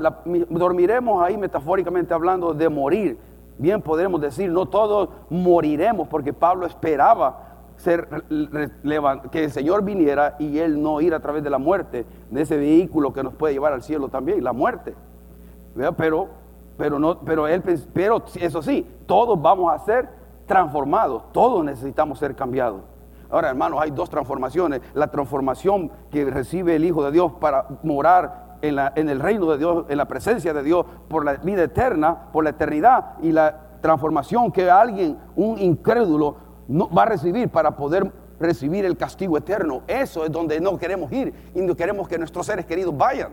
dormiremos 0.50 1.22
ahí 1.22 1.36
metafóricamente 1.36 2.12
hablando 2.12 2.52
de 2.52 2.68
morir. 2.68 3.16
Bien 3.56 3.80
podremos 3.80 4.20
decir, 4.20 4.50
no 4.50 4.66
todos 4.66 5.10
moriremos, 5.30 6.08
porque 6.08 6.32
Pablo 6.32 6.66
esperaba 6.66 7.70
ser, 7.76 8.08
que 9.30 9.44
el 9.44 9.52
Señor 9.52 9.84
viniera 9.84 10.34
y 10.40 10.58
él 10.58 10.82
no 10.82 11.00
ir 11.00 11.14
a 11.14 11.20
través 11.20 11.44
de 11.44 11.50
la 11.50 11.58
muerte, 11.58 12.04
de 12.30 12.42
ese 12.42 12.56
vehículo 12.56 13.12
que 13.12 13.22
nos 13.22 13.32
puede 13.34 13.54
llevar 13.54 13.72
al 13.72 13.82
cielo 13.84 14.08
también, 14.08 14.42
la 14.42 14.52
muerte. 14.52 14.96
Pero, 15.96 16.28
pero, 16.76 16.98
no, 16.98 17.20
pero, 17.20 17.46
él, 17.46 17.62
pero 17.92 18.24
eso 18.34 18.60
sí, 18.60 18.84
todos 19.06 19.40
vamos 19.40 19.72
a 19.72 19.78
ser 19.84 20.08
transformados, 20.46 21.30
todos 21.32 21.64
necesitamos 21.64 22.18
ser 22.18 22.34
cambiados. 22.34 22.80
Ahora, 23.30 23.50
hermanos, 23.50 23.80
hay 23.80 23.90
dos 23.90 24.10
transformaciones. 24.10 24.80
La 24.94 25.08
transformación 25.08 25.90
que 26.10 26.24
recibe 26.24 26.76
el 26.76 26.84
Hijo 26.84 27.04
de 27.04 27.12
Dios 27.12 27.32
para 27.40 27.66
morar 27.82 28.45
en, 28.62 29.08
el 29.08 29.20
reino 29.20 29.50
de 29.50 29.58
Dios, 29.58 29.86
en 29.88 29.98
la 29.98 30.06
presencia 30.06 30.52
de 30.52 30.62
Dios, 30.62 30.86
por 31.08 31.24
la 31.24 31.34
vida 31.34 31.64
eterna, 31.64 32.30
por 32.32 32.44
la 32.44 32.50
eternidad 32.50 33.14
y 33.22 33.32
la 33.32 33.78
transformación 33.80 34.50
que 34.50 34.70
alguien, 34.70 35.18
un 35.34 35.58
incrédulo, 35.58 36.36
no, 36.68 36.88
va 36.90 37.02
a 37.02 37.06
recibir 37.06 37.48
para 37.48 37.76
poder 37.76 38.10
recibir 38.38 38.84
el 38.84 38.96
castigo 38.96 39.36
eterno. 39.38 39.82
Eso 39.86 40.24
es 40.24 40.32
donde 40.32 40.60
no 40.60 40.78
queremos 40.78 41.10
ir 41.12 41.32
y 41.54 41.60
no 41.60 41.74
queremos 41.74 42.08
que 42.08 42.18
nuestros 42.18 42.46
seres 42.46 42.66
queridos 42.66 42.96
vayan, 42.96 43.30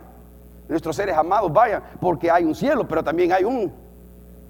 nuestros 0.67 0.95
seres 0.95 1.17
amados 1.17 1.51
vayan, 1.51 1.83
porque 1.99 2.29
hay 2.29 2.43
un 2.43 2.55
cielo, 2.55 2.87
pero 2.87 3.03
también 3.03 3.31
hay 3.31 3.43
un 3.43 3.71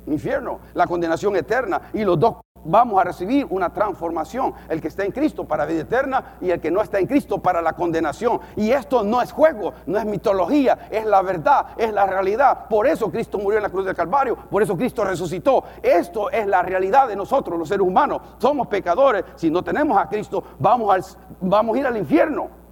infierno, 0.08 0.60
la 0.74 0.86
condenación 0.86 1.36
eterna 1.36 1.82
y 1.94 2.04
los 2.04 2.20
dos 2.20 2.36
vamos 2.66 3.00
a 3.00 3.04
recibir 3.04 3.46
una 3.50 3.72
transformación. 3.72 4.54
El 4.70 4.82
que 4.82 4.88
está 4.88 5.04
en 5.04 5.12
Cristo 5.12 5.46
para 5.46 5.66
vida 5.66 5.82
eterna 5.82 6.36
y 6.42 6.52
el 6.52 6.60
que 6.60 6.72
no 6.72 6.82
está 6.82 7.00
en 7.00 7.08
Cristo 7.08 7.40
para 7.40 7.62
la 7.62 7.74
condenación. 7.74 8.40
Y 8.56 8.72
esto 8.72 9.04
no 9.04 9.22
es 9.22 9.32
juego, 9.32 9.74
no 9.86 9.98
es 9.98 10.06
mitología, 10.06 10.88
es 10.90 11.06
la 11.06 11.22
verdad, 11.22 11.68
es 11.78 11.94
la 11.94 12.06
realidad. 12.06 12.68
Por 12.70 12.88
eso 12.88 13.12
Cristo 13.12 13.38
murió 13.38 13.58
en 13.58 13.64
la 13.64 13.70
cruz 13.70 13.86
del 13.86 13.96
Calvario, 13.96 14.36
por 14.36 14.64
eso 14.64 14.76
Cristo 14.78 15.04
resucitó. 15.04 15.64
Esto 15.82 16.30
es 16.30 16.48
la 16.48 16.62
realidad 16.62 17.08
de 17.08 17.16
nosotros, 17.16 17.58
los 17.58 17.68
seres 17.68 17.86
humanos. 17.86 18.22
Somos 18.38 18.68
pecadores. 18.68 19.24
Si 19.36 19.50
no 19.50 19.64
tenemos 19.64 19.98
a 19.98 20.08
Cristo, 20.08 20.44
vamos, 20.60 21.18
vamos 21.42 21.76
a 21.76 21.80
ir 21.80 21.88
al 21.88 21.98
infierno. 21.98 22.64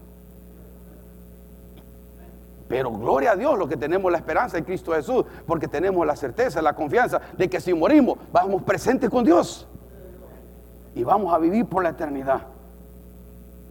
Pero 2.68 2.90
gloria 2.90 3.32
a 3.32 3.36
Dios 3.36 3.60
lo 3.60 3.68
que 3.68 3.76
tenemos 3.76 4.10
la 4.10 4.18
esperanza 4.18 4.58
en 4.58 4.64
Cristo 4.64 4.94
Jesús, 4.94 5.26
porque 5.46 5.68
tenemos 5.68 6.08
la 6.08 6.16
certeza, 6.16 6.62
la 6.62 6.74
confianza 6.74 7.20
de 7.38 7.50
que 7.50 7.60
si 7.60 7.74
morimos, 7.74 8.18
vamos 8.32 8.64
presentes 8.64 9.10
con 9.10 9.26
Dios 9.26 9.68
y 10.96 11.04
vamos 11.04 11.34
a 11.34 11.38
vivir 11.38 11.66
por 11.66 11.84
la 11.84 11.90
eternidad. 11.90 12.42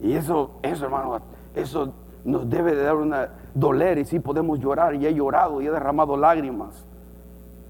Y 0.01 0.15
eso, 0.15 0.53
eso 0.63 0.85
hermano, 0.85 1.21
eso 1.55 1.93
nos 2.25 2.49
debe 2.49 2.75
de 2.75 2.83
dar 2.83 2.97
una 2.97 3.29
doler 3.55 3.99
y 3.99 4.05
sí 4.05 4.21
podemos 4.21 4.59
llorar 4.59 4.95
y 4.95 5.07
he 5.07 5.15
llorado 5.15 5.61
y 5.61 5.67
he 5.67 5.71
derramado 5.71 6.17
lágrimas, 6.17 6.87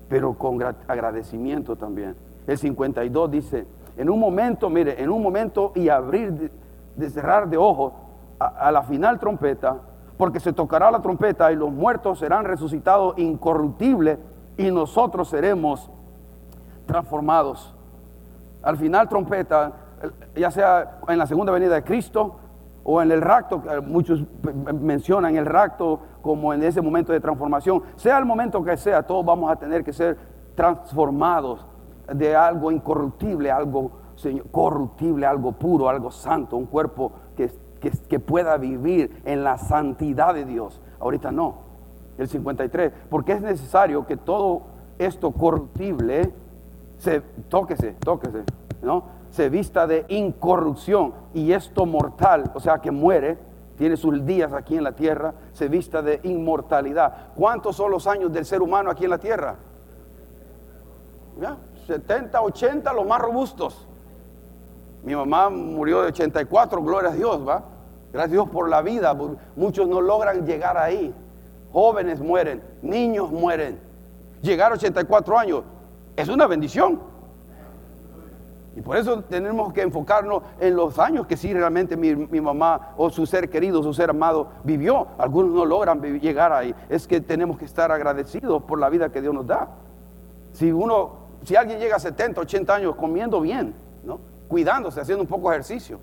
pero 0.09 0.35
con 0.35 0.63
agradecimiento 0.63 1.77
también. 1.77 2.17
El 2.47 2.59
52 2.59 3.31
dice, 3.31 3.67
en 3.97 4.11
un 4.11 4.19
momento, 4.19 4.71
mire, 4.71 5.03
en 5.03 5.11
un 5.11 5.23
momento 5.23 5.73
y 5.75 5.89
abrir 5.89 6.51
de, 6.97 7.11
cerrar 7.11 7.49
de 7.49 7.57
ojos 7.57 7.93
a 8.39 8.73
la 8.73 8.83
final 8.83 9.19
trompeta, 9.19 9.77
porque 10.17 10.41
se 10.41 10.53
tocará 10.53 10.91
la 10.91 11.01
trompeta 11.01 11.51
y 11.51 11.57
los 11.57 11.71
muertos 11.71 12.19
serán 12.19 12.45
resucitados 12.45 13.19
incorruptibles 13.19 14.19
y 14.57 14.71
nosotros 14.71 15.29
seremos 15.29 15.91
transformados 16.87 17.75
al 18.63 18.77
final 18.77 19.09
trompeta, 19.09 19.73
ya 20.35 20.51
sea 20.51 21.01
en 21.09 21.19
la 21.19 21.27
segunda 21.27 21.53
venida 21.53 21.75
de 21.75 21.83
Cristo 21.83 22.37
o 22.83 23.03
en 23.03 23.11
el 23.11 23.21
rapto, 23.21 23.63
muchos 23.87 24.25
mencionan 24.81 25.37
el 25.37 25.47
rapto 25.47 26.01
como 26.23 26.53
en 26.55 26.63
ese 26.63 26.81
momento 26.81 27.13
de 27.13 27.21
transformación, 27.21 27.83
sea 27.97 28.19
el 28.19 28.25
momento 28.25 28.63
que 28.65 28.77
sea, 28.77 29.03
todos 29.03 29.25
vamos 29.25 29.51
a 29.51 29.57
tener 29.57 29.85
que 29.85 29.93
ser 29.93 30.17
transformados 30.55 31.67
de 32.13 32.35
algo 32.35 32.71
incorruptible, 32.71 33.51
algo 33.51 33.93
corruptible, 34.51 35.27
algo 35.27 35.53
puro, 35.53 35.89
algo 35.89 36.11
santo, 36.11 36.57
un 36.57 36.67
cuerpo 36.67 37.13
que, 37.37 37.51
que 38.09 38.21
pueda 38.21 38.57
vivir 38.57 39.23
en 39.25 39.45
la 39.45 39.57
santidad 39.57 40.35
de 40.35 40.45
Dios. 40.45 40.83
Ahorita 40.99 41.31
no, 41.33 41.71
el 42.19 42.29
53, 42.29 42.93
porque 43.09 43.33
es 43.33 43.41
necesario 43.41 44.07
que 44.07 44.17
todo 44.17 44.63
esto 44.99 45.33
corruptible 45.33 46.33
se 47.01 47.21
tóquese, 47.49 47.97
tóquese, 48.05 48.45
¿no? 48.83 49.21
se 49.31 49.49
vista 49.49 49.87
de 49.87 50.05
incorrupción 50.09 51.15
y 51.33 51.53
esto 51.53 51.87
mortal, 51.87 52.51
o 52.55 52.61
sea 52.61 52.79
que 52.79 52.91
muere, 52.91 53.39
tiene 53.79 53.97
sus 53.97 54.25
días 54.27 54.53
aquí 54.53 54.77
en 54.77 54.85
la 54.85 54.93
tierra, 54.93 55.33
se 55.53 55.69
vista 55.69 56.03
de 56.03 56.21
inmortalidad. 56.25 57.29
¿Cuántos 57.35 57.77
son 57.77 57.91
los 57.91 58.07
años 58.07 58.31
del 58.33 58.45
ser 58.45 58.61
humano 58.61 58.91
aquí 58.91 59.05
en 59.05 59.11
la 59.11 59.19
tierra? 59.19 59.57
¿Ya? 61.41 61.57
70, 61.87 62.43
80, 62.43 62.93
los 62.93 63.07
más 63.07 63.21
robustos. 63.21 63.89
Mi 65.03 65.17
mamá 65.17 65.49
murió 65.49 66.03
de 66.03 66.09
84, 66.09 66.83
gloria 66.83 67.09
a 67.09 67.15
Dios, 67.15 67.49
¿va? 67.49 67.65
Gracias 68.13 68.29
a 68.29 68.33
Dios 68.33 68.51
por 68.51 68.69
la 68.69 68.83
vida. 68.83 69.17
Muchos 69.57 69.89
no 69.89 70.03
logran 70.03 70.45
llegar 70.45 70.77
ahí. 70.77 71.15
Jóvenes 71.73 72.21
mueren, 72.21 72.63
niños 72.83 73.31
mueren. 73.31 73.81
Llegar 74.43 74.73
a 74.73 74.75
84 74.75 75.39
años 75.39 75.63
es 76.21 76.29
una 76.29 76.47
bendición. 76.47 77.01
Y 78.77 78.83
por 78.83 78.97
eso 78.97 79.23
tenemos 79.23 79.73
que 79.73 79.83
enfocarnos 79.83 80.43
en 80.61 80.77
los 80.77 80.99
años 80.99 81.27
que 81.27 81.37
sí 81.37 81.53
realmente 81.53 81.97
mi, 81.97 82.41
mamá 82.41 82.95
o 82.97 83.11
su 83.11 83.27
ser 83.27 83.51
querido, 83.51 83.83
su 83.83 83.93
ser 83.93 84.11
amado 84.11 84.49
vivió. 84.63 85.09
Algunos 85.19 85.53
no 85.53 85.65
logran 85.65 86.01
llegar 86.21 86.53
ahí. 86.53 86.75
Es 86.89 87.07
que 87.07 87.21
tenemos 87.21 87.59
que 87.59 87.65
estar 87.65 87.91
agradecidos 87.91 88.63
por 88.63 88.79
la 88.79 88.89
vida 88.89 89.11
que 89.11 89.21
Dios 89.21 89.35
nos 89.35 89.47
da. 89.47 89.69
Si 90.53 90.71
uno, 90.71 91.17
si 91.43 91.57
alguien 91.57 91.81
llega 91.81 91.97
a 91.97 92.01
70, 92.01 92.41
80 92.41 92.75
años 92.75 92.97
comiendo 92.97 93.41
bien, 93.41 93.75
¿no? 94.05 94.21
cuidándose, 94.49 95.01
haciendo 95.01 95.23
un 95.23 95.29
poco 95.29 95.51
de 95.51 95.57
ejercicio. 95.57 95.99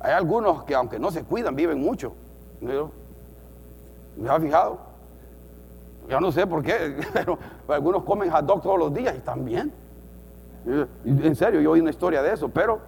Hay 0.00 0.12
algunos 0.12 0.64
que 0.64 0.74
aunque 0.74 0.98
no 0.98 1.10
se 1.10 1.24
cuidan, 1.24 1.56
viven 1.56 1.80
mucho. 1.80 2.12
¿Me 4.16 4.28
ha 4.30 4.40
fijado? 4.40 4.78
Yo 6.08 6.20
no 6.20 6.30
sé 6.30 6.46
por 6.46 6.62
qué, 6.62 7.00
pero 7.12 7.38
algunos 7.68 8.04
comen 8.04 8.30
hot 8.30 8.44
dog 8.44 8.62
todos 8.62 8.78
los 8.78 8.94
días 8.94 9.14
y 9.14 9.18
están 9.18 9.44
bien. 9.44 9.72
En 11.04 11.36
serio, 11.36 11.60
yo 11.60 11.72
oí 11.72 11.80
una 11.80 11.90
historia 11.90 12.22
de 12.22 12.32
eso, 12.32 12.48
pero 12.48 12.80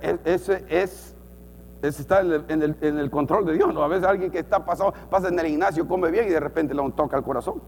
eh, 0.00 0.18
ese 0.24 0.64
es, 0.68 1.16
está 1.82 2.20
en 2.20 2.62
el, 2.82 3.10
control 3.10 3.46
de 3.46 3.54
Dios. 3.54 3.76
A 3.76 3.88
veces 3.88 4.06
alguien 4.06 4.30
que 4.30 4.38
está 4.38 4.64
pasado, 4.64 4.94
pasa 5.10 5.28
en 5.28 5.38
el 5.38 5.46
gimnasio, 5.46 5.88
come 5.88 6.10
bien 6.10 6.26
y 6.26 6.30
de 6.30 6.40
repente 6.40 6.74
le 6.74 6.90
toca 6.92 7.16
el 7.16 7.24
corazón. 7.24 7.60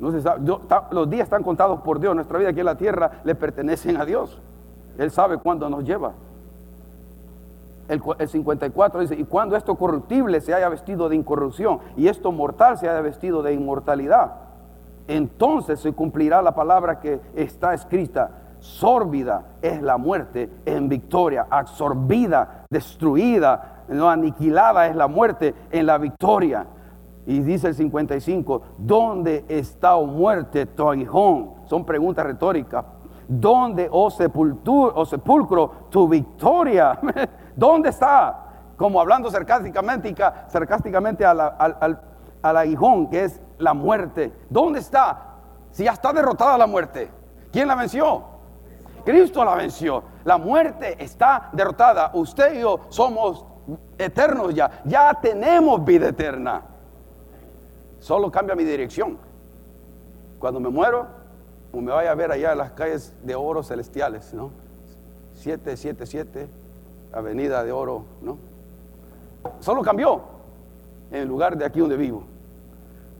No 0.00 0.10
se 0.10 0.22
sabe. 0.22 0.42
los 0.90 1.08
días 1.08 1.24
están 1.24 1.42
contados 1.42 1.80
por 1.80 2.00
Dios. 2.00 2.14
Nuestra 2.14 2.38
vida 2.38 2.50
aquí 2.50 2.60
en 2.60 2.66
la 2.66 2.76
tierra 2.76 3.20
le 3.24 3.34
pertenecen 3.34 3.96
a 3.98 4.04
Dios. 4.04 4.40
Él 4.98 5.10
sabe 5.10 5.38
cuándo 5.38 5.68
nos 5.68 5.84
lleva. 5.84 6.14
El, 7.88 8.00
el, 8.18 8.28
54 8.28 9.00
dice, 9.00 9.14
y 9.14 9.24
cuando 9.24 9.56
esto 9.56 9.74
corruptible 9.74 10.40
se 10.40 10.54
haya 10.54 10.68
vestido 10.68 11.08
de 11.08 11.16
incorrupción 11.16 11.80
y 11.96 12.08
esto 12.08 12.32
mortal 12.32 12.78
se 12.78 12.88
haya 12.88 13.00
vestido 13.02 13.42
de 13.42 13.52
inmortalidad, 13.52 14.36
entonces 15.06 15.80
se 15.80 15.92
cumplirá 15.92 16.40
la 16.40 16.54
palabra 16.54 16.98
que 16.98 17.20
está 17.34 17.74
escrita 17.74 18.44
sórbida 18.64 19.44
es 19.60 19.82
la 19.82 19.98
muerte 19.98 20.48
en 20.64 20.88
victoria, 20.88 21.46
absorbida, 21.50 22.64
destruida, 22.70 23.84
no 23.88 24.08
aniquilada 24.08 24.86
es 24.86 24.96
la 24.96 25.06
muerte 25.06 25.54
en 25.70 25.84
la 25.84 25.98
victoria. 25.98 26.66
Y 27.26 27.40
dice 27.40 27.68
el 27.68 27.74
55, 27.74 28.62
¿dónde 28.78 29.44
está, 29.48 29.96
o 29.96 30.04
oh 30.04 30.06
muerte, 30.06 30.64
tu 30.64 30.88
aguijón? 30.88 31.66
Son 31.66 31.84
preguntas 31.84 32.24
retóricas. 32.24 32.86
¿Dónde, 33.28 33.88
oh, 33.90 34.08
oh 34.08 35.04
sepulcro, 35.04 35.72
tu 35.90 36.08
victoria? 36.08 36.98
¿Dónde 37.56 37.90
está? 37.90 38.40
Como 38.76 39.00
hablando 39.00 39.30
sarcásticamente, 39.30 40.14
sarcásticamente 40.48 41.24
al, 41.24 42.00
aguijón, 42.42 43.08
que 43.08 43.24
es 43.24 43.40
la 43.58 43.74
muerte. 43.74 44.32
¿Dónde 44.50 44.80
está? 44.80 45.34
Si 45.70 45.84
ya 45.84 45.92
está 45.92 46.12
derrotada 46.12 46.58
la 46.58 46.66
muerte. 46.66 47.10
¿Quién 47.52 47.68
la 47.68 47.74
venció? 47.74 48.24
Cristo 49.04 49.44
la 49.44 49.54
venció. 49.54 50.02
La 50.24 50.38
muerte 50.38 51.02
está 51.02 51.50
derrotada. 51.52 52.10
Usted 52.14 52.54
y 52.54 52.60
yo 52.60 52.80
somos 52.88 53.44
eternos 53.98 54.54
ya. 54.54 54.82
Ya 54.84 55.14
tenemos 55.14 55.84
vida 55.84 56.08
eterna. 56.08 56.62
Solo 58.00 58.30
cambia 58.30 58.54
mi 58.54 58.64
dirección. 58.64 59.18
Cuando 60.38 60.60
me 60.60 60.68
muero, 60.68 61.06
me 61.72 61.92
vaya 61.92 62.10
a 62.10 62.14
ver 62.14 62.30
allá 62.30 62.52
en 62.52 62.58
las 62.58 62.72
calles 62.72 63.14
de 63.22 63.34
oro 63.34 63.62
celestiales, 63.62 64.32
¿no? 64.34 64.50
777, 65.34 66.48
Avenida 67.14 67.62
de 67.62 67.72
Oro, 67.72 68.04
¿no? 68.22 68.38
Solo 69.60 69.82
cambió 69.82 70.22
en 71.10 71.22
el 71.22 71.28
lugar 71.28 71.56
de 71.56 71.64
aquí 71.64 71.80
donde 71.80 71.96
vivo. 71.96 72.24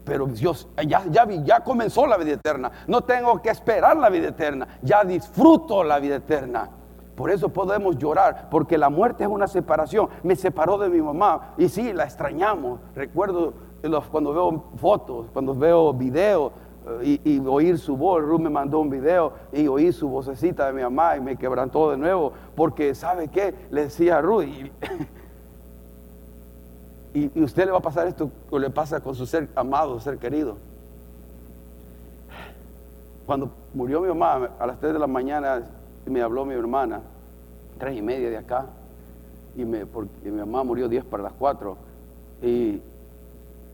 Pero 0.04 0.26
Dios, 0.26 0.68
ya, 0.86 1.04
ya, 1.10 1.26
ya 1.26 1.60
comenzó 1.60 2.06
la 2.06 2.16
vida 2.16 2.32
eterna. 2.32 2.70
No 2.86 3.02
tengo 3.02 3.40
que 3.40 3.50
esperar 3.50 3.96
la 3.96 4.10
vida 4.10 4.28
eterna. 4.28 4.68
Ya 4.82 5.02
disfruto 5.02 5.82
la 5.82 5.98
vida 5.98 6.16
eterna. 6.16 6.68
Por 7.14 7.30
eso 7.30 7.48
podemos 7.48 7.96
llorar, 7.96 8.48
porque 8.50 8.76
la 8.76 8.90
muerte 8.90 9.24
es 9.24 9.30
una 9.30 9.46
separación. 9.46 10.08
Me 10.22 10.36
separó 10.36 10.76
de 10.78 10.88
mi 10.88 11.00
mamá 11.00 11.54
y 11.56 11.68
sí, 11.68 11.92
la 11.92 12.04
extrañamos. 12.04 12.80
Recuerdo 12.94 13.54
cuando 14.10 14.32
veo 14.32 14.64
fotos, 14.76 15.26
cuando 15.32 15.54
veo 15.54 15.92
videos 15.92 16.52
y, 17.02 17.38
oír 17.46 17.78
su 17.78 17.96
voz. 17.96 18.22
Ruth 18.22 18.40
me 18.40 18.50
mandó 18.50 18.80
un 18.80 18.90
video 18.90 19.32
y 19.52 19.66
oí 19.66 19.92
su 19.92 20.08
vocecita 20.08 20.66
de 20.66 20.72
mi 20.72 20.82
mamá 20.82 21.16
y 21.16 21.20
me 21.20 21.36
quebrantó 21.36 21.90
de 21.90 21.96
nuevo, 21.96 22.32
porque 22.54 22.94
¿sabe 22.94 23.28
qué? 23.28 23.54
Le 23.70 23.84
decía 23.84 24.18
a 24.18 24.20
Ruth. 24.20 24.44
Y, 27.14 27.40
usted 27.40 27.66
le 27.66 27.72
va 27.72 27.78
a 27.78 27.82
pasar 27.82 28.06
esto 28.06 28.30
o 28.50 28.58
le 28.58 28.70
pasa 28.70 29.00
con 29.00 29.14
su 29.14 29.26
ser 29.26 29.48
amado, 29.54 29.98
ser 30.00 30.18
querido. 30.18 30.56
Cuando 33.26 33.50
murió 33.72 34.02
mi 34.02 34.08
mamá 34.08 34.50
a 34.58 34.66
las 34.66 34.78
3 34.78 34.92
de 34.92 34.98
la 34.98 35.06
mañana, 35.06 35.62
me 36.06 36.20
habló 36.20 36.44
mi 36.44 36.54
hermana, 36.54 37.00
tres 37.78 37.96
y 37.96 38.02
media 38.02 38.28
de 38.28 38.36
acá, 38.36 38.66
y, 39.56 39.64
me, 39.64 39.86
porque 39.86 40.30
mi 40.30 40.38
mamá 40.38 40.64
murió 40.64 40.88
10 40.88 41.04
para 41.04 41.22
las 41.22 41.32
4. 41.32 41.76
Y, 42.42 42.82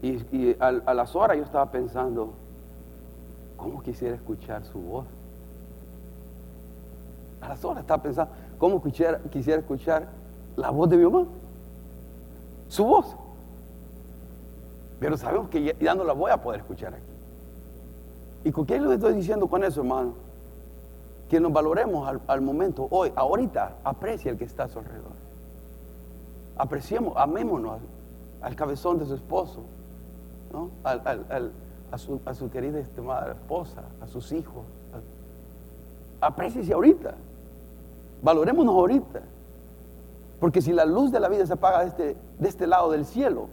y, 0.03 0.57
a, 0.61 0.95
las 0.95 1.17
horas 1.17 1.37
yo 1.37 1.43
estaba 1.43 1.71
pensando, 1.71 2.33
¿cómo 3.61 3.83
quisiera 3.83 4.15
escuchar 4.15 4.65
su 4.65 4.79
voz? 4.79 5.07
A 7.41 7.49
las 7.49 7.65
horas 7.65 7.83
estaba 7.83 8.03
pensando, 8.03 8.33
¿cómo 8.59 8.83
quisiera, 8.83 9.21
quisiera 9.31 9.61
escuchar 9.61 10.09
la 10.57 10.71
voz 10.71 10.89
de 10.91 10.97
mi 10.97 11.05
mamá? 11.05 11.27
Su 12.69 12.85
voz. 12.85 13.17
Pero 14.99 15.17
sabemos 15.17 15.49
que 15.49 15.75
ya, 15.81 15.95
no 15.95 16.05
la 16.05 16.13
voy 16.13 16.31
a 16.31 16.41
poder 16.41 16.61
escuchar 16.61 16.95
aquí. 16.95 17.03
¿Y 18.45 18.53
con 18.53 18.67
qué 18.67 18.79
le 18.79 18.95
estoy 18.95 19.15
diciendo 19.15 19.47
con 19.49 19.65
eso, 19.65 19.81
hermano? 19.81 20.15
Que 21.29 21.41
nos 21.41 21.53
valoremos 21.53 22.21
al, 22.27 22.41
momento, 22.41 22.89
hoy, 22.91 23.13
ahorita, 23.15 23.77
aprecia 23.85 24.31
el 24.31 24.39
que 24.39 24.45
está 24.45 24.65
a 24.65 24.69
su 24.69 24.79
alrededor. 24.79 25.13
Apreciemos, 26.57 27.15
amémonos 27.17 27.81
al, 28.43 28.57
cabezón 28.57 28.99
de 28.99 29.07
su 29.07 29.15
esposo, 29.15 29.63
¿no? 30.53 30.71
A, 31.91 31.99
su, 31.99 32.21
a, 32.25 32.35
su, 32.35 32.51
querida 32.51 32.79
estimada 32.79 33.33
esposa, 33.33 33.83
a 34.01 34.07
sus 34.07 34.33
hijos. 34.33 34.65
Apreciese 36.21 36.73
ahorita. 36.73 37.15
Valorémonos 38.23 38.75
ahorita. 38.75 39.21
Porque 40.39 40.63
si 40.63 40.73
la 40.73 40.85
luz 40.85 41.11
de 41.11 41.21
la 41.21 41.29
vida 41.29 41.47
se 41.47 41.53
apaga 41.53 41.81
de 41.81 41.89
este, 41.89 42.17
de 42.39 42.49
este 42.49 42.67
lado 42.67 42.91
del 42.91 43.05
cielo, 43.05 43.49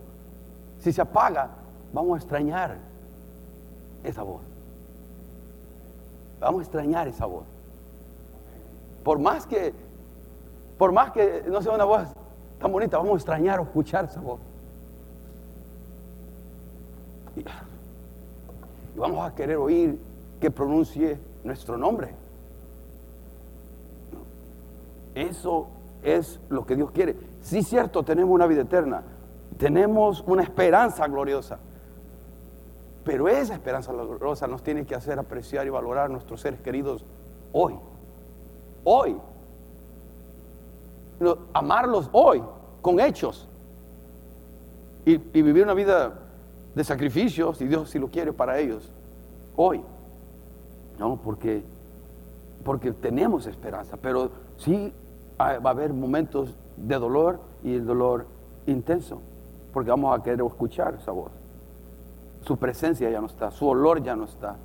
si 0.79 0.93
se 0.93 1.01
apaga, 1.01 1.49
vamos 1.93 2.15
a 2.15 2.17
extrañar 2.17 2.77
esa 4.03 4.23
voz. 4.23 4.41
Vamos 6.39 6.59
a 6.59 6.63
extrañar 6.63 7.07
esa 7.07 7.25
voz. 7.25 7.45
Por 9.03 9.19
más 9.19 9.45
que, 9.45 9.73
por 10.77 10.91
más 10.91 11.11
que 11.11 11.43
no 11.47 11.61
sea 11.61 11.73
una 11.73 11.85
voz 11.85 12.07
tan 12.59 12.71
bonita, 12.71 12.97
vamos 12.97 13.13
a 13.13 13.17
extrañar 13.17 13.59
o 13.59 13.63
escuchar 13.63 14.05
esa 14.05 14.21
voz. 14.21 14.39
Y 18.97 18.99
vamos 18.99 19.23
a 19.23 19.35
querer 19.35 19.57
oír 19.57 19.99
que 20.41 20.49
pronuncie 20.49 21.19
nuestro 21.43 21.77
nombre. 21.77 22.15
Eso 25.13 25.67
es 26.01 26.39
lo 26.49 26.65
que 26.65 26.75
Dios 26.75 26.89
quiere. 26.89 27.15
Sí, 27.41 27.61
cierto, 27.61 28.01
tenemos 28.01 28.33
una 28.33 28.47
vida 28.47 28.63
eterna, 28.63 29.03
tenemos 29.59 30.23
una 30.25 30.41
esperanza 30.41 31.07
gloriosa. 31.07 31.59
Pero 33.03 33.27
esa 33.27 33.53
esperanza 33.53 33.93
gloriosa 33.93 34.47
nos 34.47 34.63
tiene 34.63 34.83
que 34.83 34.95
hacer 34.95 35.19
apreciar 35.19 35.67
y 35.67 35.69
valorar 35.69 36.05
a 36.05 36.09
nuestros 36.09 36.41
seres 36.41 36.59
queridos 36.59 37.05
hoy. 37.53 37.75
Hoy. 38.83 39.15
Amarlos 41.53 42.09
hoy, 42.13 42.43
con 42.81 42.99
hechos. 42.99 43.47
y, 45.05 45.13
y 45.13 45.41
vivir 45.43 45.65
una 45.65 45.75
vida 45.75 46.26
de 46.77 46.83
sacrificio, 46.83 47.53
si 47.55 47.67
Dios 47.67 47.89
si 47.89 47.97
lo 47.97 48.07
quiere 48.07 48.31
para 48.31 48.59
ellos, 48.59 48.91
hoy. 49.55 49.83
No, 50.99 51.17
porque, 51.17 51.63
porque 52.63 52.91
tenemos 52.91 53.47
esperanza, 53.47 53.97
pero 53.99 54.29
sí 54.57 54.93
va 55.39 55.53
a 55.53 55.69
haber 55.69 55.91
momentos 55.91 56.55
de 56.77 56.95
dolor 56.99 57.39
y 57.63 57.73
el 57.73 57.85
dolor 57.85 58.27
intenso, 58.67 59.21
porque 59.73 59.89
vamos 59.89 60.17
a 60.17 60.21
querer 60.21 60.45
escuchar 60.45 60.93
esa 60.93 61.11
voz. 61.11 61.31
Su 62.41 62.57
presencia 62.57 63.09
ya 63.09 63.19
no 63.19 63.25
está, 63.27 63.49
su 63.49 63.67
olor 63.67 64.01
ya 64.03 64.15
no 64.15 64.25
está, 64.25 64.55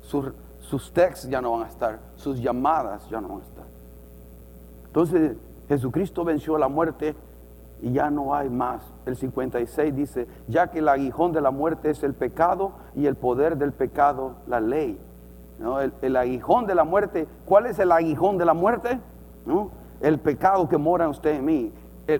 Sus, 0.00 0.32
sus 0.60 0.92
textos 0.92 1.28
ya 1.28 1.40
no 1.40 1.52
van 1.52 1.64
a 1.64 1.68
estar, 1.68 1.98
sus 2.14 2.40
llamadas 2.40 3.08
ya 3.10 3.20
no 3.20 3.28
van 3.28 3.40
a 3.40 3.44
estar. 3.44 3.64
Entonces 4.86 5.36
Jesucristo 5.68 6.24
venció 6.24 6.56
la 6.56 6.68
muerte 6.68 7.16
y 7.80 7.92
ya 7.92 8.10
no 8.10 8.34
hay 8.34 8.50
más. 8.50 8.82
El 9.06 9.16
56 9.16 9.94
dice, 9.94 10.26
ya 10.48 10.68
que 10.68 10.80
el 10.80 10.88
aguijón 10.88 11.32
de 11.32 11.40
la 11.40 11.50
muerte 11.50 11.90
es 11.90 12.02
el 12.02 12.14
pecado 12.14 12.72
y 12.94 13.06
el 13.06 13.16
poder 13.16 13.56
del 13.56 13.72
pecado 13.72 14.36
la 14.46 14.60
ley. 14.60 15.00
¿No? 15.58 15.80
El, 15.80 16.16
aguijón 16.16 16.66
de 16.66 16.74
la 16.74 16.84
muerte, 16.84 17.26
¿cuál 17.44 17.66
es 17.66 17.78
el 17.80 17.90
aguijón 17.90 18.38
de 18.38 18.44
la 18.44 18.54
muerte? 18.54 19.00
¿No? 19.44 19.70
El 20.00 20.20
pecado 20.20 20.68
que 20.68 20.78
mora 20.78 21.04
en 21.04 21.10
usted 21.10 21.34
en 21.34 21.44
mí. 21.44 21.72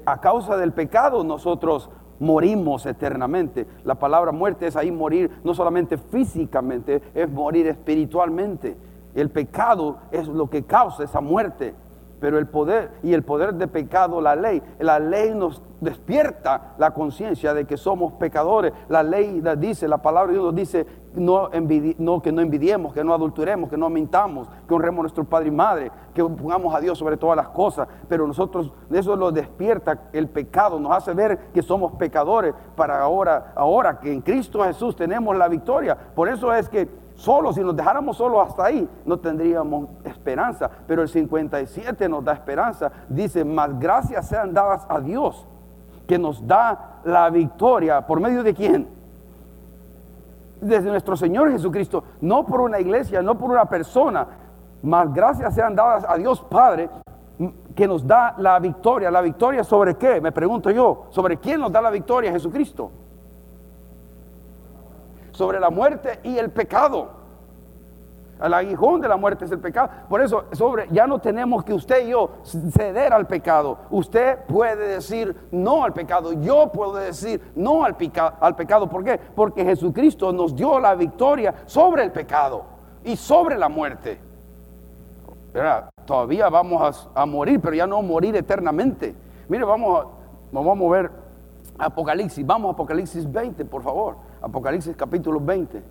a 0.05 0.21
causa 0.21 0.57
del 0.57 0.73
pecado 0.73 1.23
nosotros 1.23 1.89
morimos 2.19 2.85
eternamente. 2.87 3.67
La 3.85 3.95
palabra 3.95 4.33
muerte 4.33 4.67
es 4.67 4.77
ahí 4.77 4.91
morir 4.91 5.31
no 5.45 5.55
solamente 5.55 5.97
físicamente, 5.97 7.03
es 7.15 7.31
morir 7.31 7.67
espiritualmente. 7.69 8.77
El 9.15 9.31
pecado 9.31 9.99
es 10.11 10.29
lo 10.29 10.51
que 10.51 10.65
causa 10.65 11.05
esa 11.05 11.21
muerte. 11.21 11.75
Pero 12.21 12.39
el 12.39 12.47
poder 12.47 12.91
y 13.03 13.13
el 13.15 13.23
poder 13.23 13.55
de 13.55 13.69
pecado, 13.69 14.21
la 14.21 14.35
ley, 14.35 14.63
la 14.79 14.99
ley 14.99 15.35
nos 15.35 15.63
despierta 15.81 16.75
la 16.79 16.93
conciencia 16.93 17.55
de 17.55 17.65
que 17.65 17.77
somos 17.77 18.15
pecadores. 18.15 18.73
La 18.89 19.03
ley 19.03 19.43
dice, 19.59 19.87
la 19.87 19.99
palabra 19.99 20.33
de 20.33 20.39
Dios 20.39 20.55
dice 20.55 20.87
no, 21.15 21.51
no, 21.99 22.23
que 22.23 22.33
no 22.33 22.43
envidiemos, 22.43 22.93
que 22.93 23.05
no 23.05 23.15
adulteremos, 23.15 23.71
que 23.71 23.77
no 23.77 23.89
mintamos, 23.89 24.49
que 24.67 24.75
honremos 24.75 25.01
a 25.01 25.03
nuestro 25.03 25.25
padre 25.25 25.49
y 25.49 25.53
madre, 25.53 25.93
que 26.15 26.23
pongamos 26.23 26.75
a 26.75 26.81
Dios 26.81 26.99
sobre 26.99 27.17
todas 27.17 27.37
las 27.37 27.49
cosas. 27.49 27.89
Pero 28.09 28.27
nosotros, 28.27 28.73
eso 28.91 29.17
lo 29.17 29.33
despierta 29.33 30.09
el 30.13 30.29
pecado, 30.29 30.79
nos 30.79 30.93
hace 30.93 31.15
ver 31.15 31.39
que 31.53 31.63
somos 31.63 31.93
pecadores 31.93 32.55
para 32.77 33.01
ahora, 33.01 33.53
ahora 33.57 33.99
que 34.01 34.13
en 34.13 34.21
Cristo 34.21 34.63
Jesús 34.65 34.97
tenemos 34.97 35.37
la 35.37 35.49
victoria. 35.49 35.97
Por 36.15 36.29
eso 36.29 36.53
es 36.55 36.69
que 36.69 37.08
Solo, 37.19 37.53
si 37.53 37.65
nos 37.65 37.75
dejáramos 37.75 38.17
solos 38.17 38.47
hasta 38.47 38.67
ahí, 38.67 38.89
no 39.05 39.19
tendríamos 39.19 39.89
esperanza. 40.05 40.71
Pero 40.87 41.03
el 41.03 41.09
57 41.09 42.09
nos 42.09 42.25
da 42.25 42.33
esperanza. 42.33 42.93
Dice, 43.09 43.45
más 43.45 43.77
gracias 43.77 44.29
sean 44.29 44.55
dadas 44.55 44.87
a 44.89 45.01
Dios, 45.01 45.45
que 46.07 46.17
nos 46.17 46.47
da 46.47 47.01
la 47.03 47.29
victoria. 47.29 48.07
¿Por 48.07 48.21
medio 48.21 48.45
de 48.45 48.55
quién? 48.55 48.89
Desde 50.61 50.91
nuestro 50.91 51.17
Señor 51.17 51.51
Jesucristo. 51.51 52.05
No 52.21 52.47
por 52.47 52.61
una 52.61 52.79
iglesia, 52.79 53.21
no 53.21 53.37
por 53.37 53.51
una 53.51 53.65
persona. 53.65 54.25
Más 54.83 55.13
gracias 55.13 55.57
sean 55.57 55.75
dadas 55.75 56.07
a 56.09 56.17
Dios 56.17 56.41
Padre, 56.43 56.89
que 57.75 57.89
nos 57.89 58.07
da 58.07 58.37
la 58.39 58.61
victoria. 58.61 59.11
¿La 59.11 59.23
victoria 59.23 59.65
sobre 59.65 59.97
qué? 59.97 60.21
Me 60.21 60.31
pregunto 60.31 60.71
yo. 60.71 61.07
¿Sobre 61.11 61.37
quién 61.39 61.61
nos 61.61 61.73
da 61.73 61.81
la 61.81 61.91
victoria? 61.91 62.31
Jesucristo 62.31 62.93
sobre 65.39 65.61
la 65.61 65.71
muerte 65.71 66.19
y 66.25 66.37
el 66.37 66.51
pecado. 66.51 67.11
El 68.43 68.53
aguijón 68.55 69.01
de 69.01 69.07
la 69.07 69.17
muerte 69.17 69.45
es 69.45 69.53
el 69.53 69.61
pecado. 69.61 69.89
Por 70.09 70.21
eso, 70.21 70.47
sobre, 70.51 70.89
ya 70.91 71.07
no 71.07 71.21
tenemos 71.21 71.65
que 71.65 71.73
usted 71.73 72.07
y 72.07 72.11
yo 72.11 72.31
ceder 72.73 73.13
al 73.13 73.29
pecado. 73.29 73.79
Usted 73.91 74.39
puede 74.47 74.95
decir 74.95 75.37
no 75.53 75.85
al 75.85 75.93
pecado. 75.93 76.33
Yo 76.33 76.73
puedo 76.73 76.95
decir 76.95 77.53
no 77.55 77.85
al, 77.85 77.97
al 78.41 78.57
pecado. 78.57 78.89
¿Por 78.89 79.05
qué? 79.05 79.17
Porque 79.17 79.65
Jesucristo 79.65 80.33
nos 80.33 80.57
dio 80.57 80.81
la 80.81 80.97
victoria 80.97 81.55
sobre 81.67 82.03
el 82.03 82.11
pecado 82.11 82.65
y 83.05 83.15
sobre 83.15 83.57
la 83.57 83.69
muerte. 83.69 84.21
Todavía 86.05 86.49
vamos 86.49 87.09
a, 87.15 87.27
morir, 87.27 87.61
pero 87.61 87.77
ya 87.77 87.87
no 87.87 88.03
morir 88.03 88.35
eternamente. 88.35 89.15
Mire, 89.49 89.65
vamos 89.65 90.05
a, 90.05 90.07
vamos 90.51 90.81
a 90.81 90.91
ver 90.91 91.11
Apocalipsis. 91.79 92.45
Vamos 92.45 92.71
a 92.71 92.73
Apocalipsis 92.73 93.31
20, 93.31 93.65
por 93.67 93.83
favor. 93.83 94.28
Apocalipsis 94.41 94.97
capítulo 94.97 95.41
20. 95.41 95.83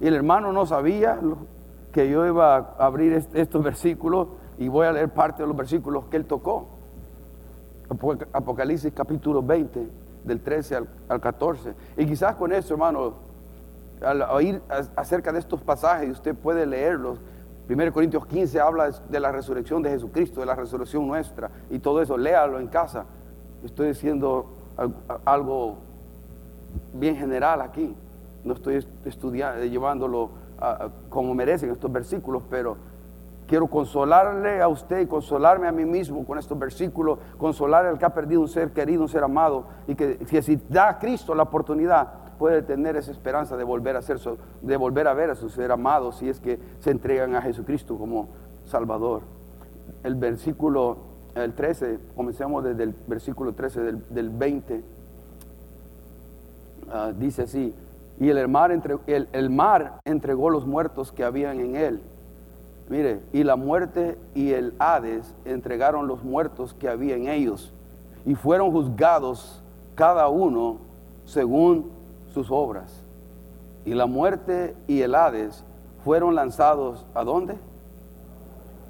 Y 0.00 0.06
el 0.06 0.14
hermano 0.14 0.52
no 0.52 0.66
sabía 0.66 1.18
que 1.92 2.10
yo 2.10 2.26
iba 2.26 2.56
a 2.56 2.86
abrir 2.86 3.12
estos 3.34 3.62
versículos 3.62 4.28
y 4.58 4.68
voy 4.68 4.86
a 4.86 4.92
leer 4.92 5.10
parte 5.10 5.42
de 5.42 5.48
los 5.48 5.56
versículos 5.56 6.06
que 6.06 6.16
él 6.16 6.24
tocó. 6.24 6.68
Apocalipsis 8.32 8.92
capítulo 8.94 9.42
20, 9.42 9.86
del 10.24 10.40
13 10.40 10.76
al, 11.08 11.20
14. 11.20 11.74
Y 11.98 12.06
quizás 12.06 12.36
con 12.36 12.52
eso, 12.52 12.74
hermano, 12.74 13.14
al 14.00 14.22
oír 14.22 14.62
acerca 14.96 15.30
de 15.32 15.38
estos 15.38 15.60
pasajes, 15.60 16.10
usted 16.10 16.34
puede 16.34 16.64
leerlos. 16.64 17.18
1 17.68 17.92
Corintios 17.92 18.26
15 18.26 18.60
habla 18.60 18.90
de 18.90 19.20
la 19.20 19.30
resurrección 19.30 19.82
de 19.82 19.90
Jesucristo, 19.90 20.40
de 20.40 20.46
la 20.46 20.54
resurrección 20.54 21.06
nuestra 21.06 21.50
y 21.70 21.78
todo 21.78 22.02
eso. 22.02 22.16
Léalo 22.16 22.58
en 22.58 22.68
casa. 22.68 23.04
Estoy 23.62 23.88
diciendo 23.88 24.46
algo 25.24 25.76
bien 26.94 27.16
general 27.16 27.60
aquí. 27.60 27.94
No 28.44 28.54
estoy 28.54 28.84
estudiando, 29.04 29.64
llevándolo 29.64 30.30
como 31.08 31.34
merecen 31.34 31.70
estos 31.70 31.90
versículos, 31.90 32.42
pero 32.48 32.76
quiero 33.46 33.66
consolarle 33.66 34.60
a 34.60 34.68
usted 34.68 35.00
y 35.00 35.06
consolarme 35.06 35.68
a 35.68 35.72
mí 35.72 35.84
mismo 35.84 36.24
con 36.24 36.38
estos 36.38 36.58
versículos, 36.58 37.18
consolar 37.38 37.86
al 37.86 37.98
que 37.98 38.04
ha 38.04 38.14
perdido 38.14 38.40
un 38.40 38.48
ser 38.48 38.72
querido, 38.72 39.02
un 39.02 39.08
ser 39.08 39.24
amado, 39.24 39.66
y 39.86 39.94
que, 39.94 40.42
si 40.42 40.56
da 40.68 40.88
a 40.88 40.98
Cristo 40.98 41.34
la 41.34 41.44
oportunidad, 41.44 42.08
puede 42.38 42.62
tener 42.62 42.96
esa 42.96 43.10
esperanza 43.10 43.56
de 43.56 43.64
volver 43.64 43.96
a 43.96 44.02
ser, 44.02 44.18
de 44.62 44.76
volver 44.76 45.06
a 45.06 45.14
ver 45.14 45.30
a 45.30 45.34
su 45.34 45.48
ser 45.48 45.70
amado 45.70 46.12
si 46.12 46.28
es 46.28 46.40
que 46.40 46.58
se 46.78 46.90
entregan 46.90 47.34
a 47.34 47.42
Jesucristo 47.42 47.98
como 47.98 48.28
Salvador. 48.64 49.22
El 50.02 50.14
versículo, 50.14 50.98
el 51.34 51.52
13, 51.54 51.98
comencemos 52.16 52.64
desde 52.64 52.84
el 52.84 52.94
versículo 53.06 53.52
13 53.54 53.82
del, 53.82 54.04
del 54.08 54.30
20 54.30 55.01
Ah, 56.94 57.10
dice 57.16 57.42
así, 57.42 57.74
y 58.20 58.28
el 58.28 58.48
mar, 58.48 58.70
entre, 58.70 58.98
el, 59.06 59.48
mar 59.48 60.00
entregó 60.04 60.50
los 60.50 60.66
muertos 60.66 61.10
que 61.10 61.24
habían 61.24 61.58
en 61.58 61.74
él. 61.74 62.02
Mire, 62.90 63.22
y 63.32 63.44
la 63.44 63.56
muerte 63.56 64.18
y 64.34 64.52
el 64.52 64.74
Hades 64.78 65.34
entregaron 65.46 66.06
los 66.06 66.22
muertos 66.22 66.74
que 66.74 66.90
había 66.90 67.16
en 67.16 67.28
ellos 67.28 67.72
y 68.26 68.34
fueron 68.34 68.70
juzgados 68.72 69.62
cada 69.94 70.28
uno 70.28 70.80
según 71.24 71.90
sus 72.34 72.50
obras. 72.50 73.02
Y 73.86 73.94
la 73.94 74.04
muerte 74.04 74.76
y 74.86 75.00
el 75.00 75.14
Hades 75.14 75.64
fueron 76.04 76.34
lanzados 76.34 77.06
a 77.14 77.24
dónde? 77.24 77.56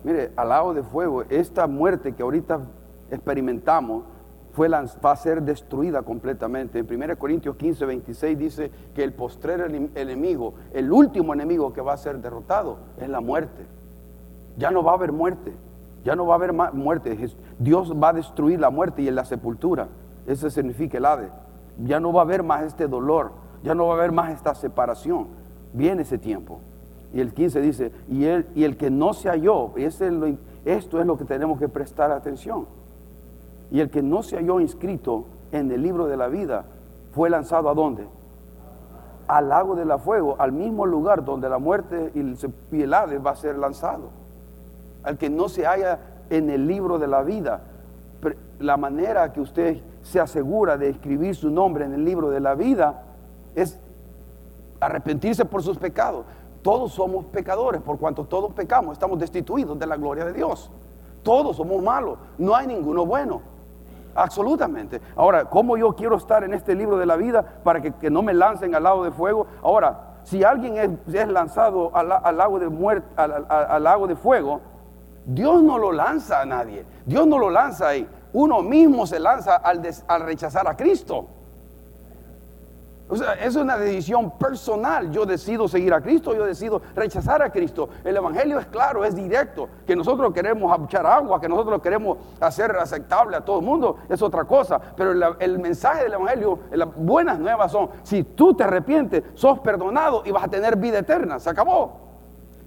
Mire, 0.02 0.32
al 0.34 0.48
lago 0.48 0.74
de 0.74 0.82
fuego. 0.82 1.22
Esta 1.28 1.68
muerte 1.68 2.12
que 2.14 2.24
ahorita 2.24 2.62
experimentamos 3.12 4.02
fue, 4.52 4.68
va 4.68 5.12
a 5.12 5.16
ser 5.16 5.42
destruida 5.42 6.02
completamente. 6.02 6.78
En 6.78 6.86
1 6.86 7.18
Corintios 7.18 7.56
15, 7.56 7.86
26 7.86 8.38
dice 8.38 8.70
que 8.94 9.02
el 9.02 9.14
postrer 9.14 9.60
enemigo, 9.94 10.54
el 10.72 10.92
último 10.92 11.32
enemigo 11.32 11.72
que 11.72 11.80
va 11.80 11.94
a 11.94 11.96
ser 11.96 12.18
derrotado 12.20 12.78
es 12.98 13.08
la 13.08 13.20
muerte. 13.20 13.66
Ya 14.58 14.70
no 14.70 14.82
va 14.84 14.92
a 14.92 14.94
haber 14.96 15.12
muerte, 15.12 15.54
ya 16.04 16.14
no 16.14 16.26
va 16.26 16.34
a 16.34 16.36
haber 16.36 16.52
muerte. 16.52 17.16
Dios 17.58 17.94
va 17.94 18.10
a 18.10 18.12
destruir 18.12 18.60
la 18.60 18.68
muerte 18.68 19.00
y 19.00 19.10
la 19.10 19.24
sepultura. 19.24 19.88
Eso 20.26 20.50
significa 20.50 20.98
el 20.98 21.06
Hades. 21.06 21.32
Ya 21.82 21.98
no 21.98 22.12
va 22.12 22.20
a 22.20 22.24
haber 22.24 22.42
más 22.42 22.62
este 22.64 22.86
dolor, 22.86 23.32
ya 23.62 23.74
no 23.74 23.86
va 23.86 23.94
a 23.94 23.96
haber 23.96 24.12
más 24.12 24.30
esta 24.32 24.54
separación. 24.54 25.28
Viene 25.72 26.02
ese 26.02 26.18
tiempo. 26.18 26.60
Y 27.14 27.20
el 27.20 27.32
15 27.32 27.60
dice, 27.62 27.92
y 28.08 28.26
y 28.54 28.64
el 28.64 28.76
que 28.76 28.90
no 28.90 29.14
se 29.14 29.30
halló, 29.30 29.72
esto 29.76 31.00
es 31.00 31.06
lo 31.06 31.16
que 31.16 31.24
tenemos 31.24 31.58
que 31.58 31.68
prestar 31.68 32.10
atención 32.10 32.81
y 33.72 33.80
el 33.80 33.90
que 33.90 34.02
no 34.02 34.22
se 34.22 34.36
halló 34.36 34.60
inscrito 34.60 35.24
en 35.50 35.72
el 35.72 35.82
libro 35.82 36.06
de 36.06 36.18
la 36.18 36.28
vida 36.28 36.66
fue 37.12 37.30
lanzado 37.30 37.70
a 37.70 37.74
dónde? 37.74 38.06
Al 39.26 39.48
lago 39.48 39.74
de 39.74 39.86
la 39.86 39.96
fuego, 39.96 40.36
al 40.38 40.52
mismo 40.52 40.84
lugar 40.84 41.24
donde 41.24 41.48
la 41.48 41.58
muerte 41.58 42.12
y 42.14 42.82
el, 42.82 42.94
ave 42.94 43.16
va 43.18 43.30
a 43.30 43.36
ser 43.36 43.56
lanzado. 43.56 44.10
Al 45.02 45.16
que 45.16 45.30
no 45.30 45.48
se 45.48 45.66
haya 45.66 46.00
en 46.28 46.50
el 46.50 46.66
libro 46.66 46.98
de 46.98 47.06
la 47.06 47.22
vida, 47.22 47.62
la 48.58 48.76
manera 48.76 49.32
que 49.32 49.40
usted 49.40 49.80
se 50.02 50.20
asegura 50.20 50.76
de 50.76 50.90
escribir 50.90 51.34
su 51.34 51.50
nombre 51.50 51.86
en 51.86 51.94
el 51.94 52.04
libro 52.04 52.28
de 52.28 52.40
la 52.40 52.54
vida 52.54 53.04
es 53.54 53.80
arrepentirse 54.80 55.46
por 55.46 55.62
sus 55.62 55.78
pecados. 55.78 56.26
Todos 56.60 56.92
somos 56.92 57.24
pecadores, 57.24 57.80
por 57.80 57.98
cuanto 57.98 58.26
todos 58.26 58.52
pecamos, 58.52 58.92
estamos 58.92 59.18
destituidos 59.18 59.78
de 59.78 59.86
la 59.86 59.96
gloria 59.96 60.26
de 60.26 60.34
Dios. 60.34 60.70
Todos 61.22 61.56
somos 61.56 61.82
malos, 61.82 62.18
no 62.36 62.54
hay 62.54 62.66
ninguno 62.66 63.06
bueno. 63.06 63.51
Absolutamente. 64.14 65.00
Ahora, 65.16 65.46
¿cómo 65.46 65.76
yo 65.76 65.94
quiero 65.94 66.16
estar 66.16 66.44
en 66.44 66.54
este 66.54 66.74
libro 66.74 66.98
de 66.98 67.06
la 67.06 67.16
vida 67.16 67.42
para 67.64 67.80
que, 67.80 68.10
no 68.10 68.22
me 68.22 68.34
lancen 68.34 68.74
al 68.74 68.82
lago 68.82 69.04
de 69.04 69.10
fuego? 69.10 69.46
Ahora, 69.62 70.18
si 70.24 70.44
alguien 70.44 71.00
es, 71.06 71.28
lanzado 71.28 71.90
al, 71.94 72.36
lago 72.36 72.58
de 72.58 72.68
muerte, 72.68 73.08
al, 73.16 73.82
lago 73.82 74.06
de 74.06 74.16
fuego, 74.16 74.60
Dios 75.24 75.62
no 75.62 75.78
lo 75.78 75.92
lanza 75.92 76.40
a 76.40 76.44
nadie. 76.44 76.84
Dios 77.06 77.26
no 77.26 77.38
lo 77.38 77.50
lanza 77.50 77.88
ahí. 77.88 78.08
Uno 78.32 78.62
mismo 78.62 79.06
se 79.06 79.18
lanza 79.18 79.56
al, 79.56 79.82
al 80.08 80.22
rechazar 80.22 80.66
a 80.68 80.76
Cristo. 80.76 81.26
Es 83.40 83.56
una 83.56 83.76
decisión 83.76 84.30
personal. 84.38 85.10
Yo 85.10 85.26
decido 85.26 85.68
seguir 85.68 85.92
a 85.92 86.00
Cristo, 86.00 86.34
yo 86.34 86.46
decido 86.46 86.80
rechazar 86.94 87.42
a 87.42 87.50
Cristo. 87.50 87.88
El 88.04 88.16
Evangelio 88.16 88.58
es 88.58 88.66
claro, 88.66 89.04
es 89.04 89.14
directo. 89.14 89.68
Que 89.86 89.94
nosotros 89.94 90.32
queremos 90.32 90.74
echar 90.84 91.06
agua, 91.06 91.40
que 91.40 91.48
nosotros 91.48 91.82
queremos 91.82 92.18
hacer 92.40 92.70
aceptable 92.76 93.36
a 93.36 93.44
todo 93.44 93.58
el 93.58 93.66
mundo, 93.66 93.98
es 94.08 94.22
otra 94.22 94.44
cosa. 94.44 94.80
Pero 94.96 95.12
el, 95.12 95.22
el 95.40 95.58
mensaje 95.58 96.04
del 96.04 96.14
Evangelio, 96.14 96.58
las 96.72 96.88
buenas 96.96 97.38
nuevas 97.38 97.70
son, 97.70 97.90
si 98.02 98.24
tú 98.24 98.54
te 98.54 98.64
arrepientes, 98.64 99.22
sos 99.34 99.58
perdonado 99.58 100.22
y 100.24 100.30
vas 100.30 100.44
a 100.44 100.48
tener 100.48 100.76
vida 100.76 100.98
eterna. 100.98 101.38
Se 101.38 101.50
acabó. 101.50 102.00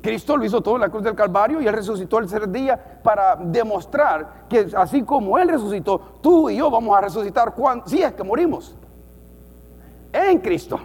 Cristo 0.02 0.38
lo 0.38 0.46
hizo 0.46 0.62
todo 0.62 0.76
en 0.76 0.82
la 0.82 0.90
cruz 0.90 1.02
del 1.02 1.16
Calvario 1.16 1.60
y 1.60 1.68
Él 1.68 1.74
resucitó 1.74 2.20
el 2.20 2.30
tercer 2.30 2.52
día 2.52 3.00
para 3.02 3.36
demostrar 3.38 4.46
que 4.48 4.68
así 4.78 5.02
como 5.02 5.40
Él 5.40 5.50
resucitó, 5.50 6.00
tú 6.22 6.48
y 6.52 6.58
yo 6.58 6.70
vamos 6.70 6.96
a 6.96 7.02
resucitar 7.02 7.56
cuando, 7.56 7.88
si 7.88 8.04
es 8.04 8.14
que 8.14 8.24
morimos 8.24 8.78
en 10.16 10.40
Cristo. 10.40 10.80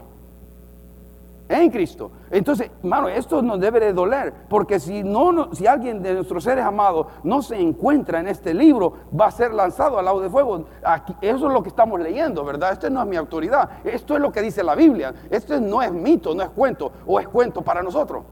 En 1.49 1.71
Cristo. 1.71 2.11
Entonces, 2.31 2.71
hermano, 2.83 3.09
esto 3.09 3.43
nos 3.43 3.59
debe 3.59 3.81
de 3.81 3.93
doler, 3.93 4.33
porque 4.49 4.79
si 4.79 5.03
no, 5.03 5.53
si 5.53 5.67
alguien 5.67 6.01
de 6.01 6.15
nuestros 6.15 6.45
seres 6.45 6.65
amados 6.65 7.07
no 7.25 7.43
se 7.43 7.61
encuentra 7.61 8.21
en 8.21 8.29
este 8.29 8.55
libro, 8.55 8.93
va 9.19 9.27
a 9.27 9.31
ser 9.31 9.53
lanzado 9.53 9.99
al 9.99 10.05
lado 10.05 10.21
de 10.21 10.31
fuego. 10.31 10.65
Aquí, 10.85 11.15
eso 11.21 11.49
es 11.49 11.53
lo 11.53 11.63
que 11.63 11.69
estamos 11.69 12.01
leyendo, 12.01 12.45
¿verdad? 12.45 12.73
Esto 12.73 12.89
no 12.91 13.03
es 13.03 13.09
mi 13.09 13.17
autoridad. 13.17 13.69
Esto 13.85 14.15
es 14.15 14.21
lo 14.21 14.31
que 14.31 14.43
dice 14.43 14.63
la 14.63 14.75
Biblia. 14.75 15.13
Esto 15.29 15.61
no 15.61 15.83
es 15.83 15.93
mito, 15.93 16.35
no 16.35 16.43
es 16.43 16.51
cuento, 16.51 16.93
o 17.07 17.19
es 17.19 17.27
cuento 17.27 17.63
para 17.63 17.83
nosotros. 17.83 18.25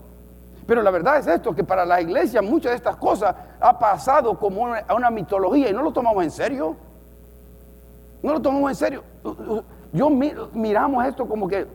Pero 0.67 0.83
la 0.83 0.91
verdad 0.91 1.19
es 1.19 1.27
esto, 1.27 1.55
que 1.55 1.65
para 1.65 1.85
la 1.85 2.01
iglesia 2.01 2.43
muchas 2.43 2.71
de 2.71 2.77
estas 2.77 2.97
cosas 2.97 3.35
ha 3.59 3.79
pasado 3.79 4.39
como 4.39 4.63
una, 4.63 4.85
una 4.95 5.11
mitología 5.11 5.71
y 5.71 5.73
no 5.73 5.83
lo 5.83 5.93
tomamos 5.93 6.23
en 6.23 6.31
serio. 6.31 6.77
No 8.23 8.33
lo 8.33 8.43
tomamos 8.43 8.71
en 8.71 8.77
serio. 8.77 9.03
Yo 9.93 10.11
miramos 10.11 11.05
esto 11.07 11.27
como 11.27 11.49
que, 11.49 11.67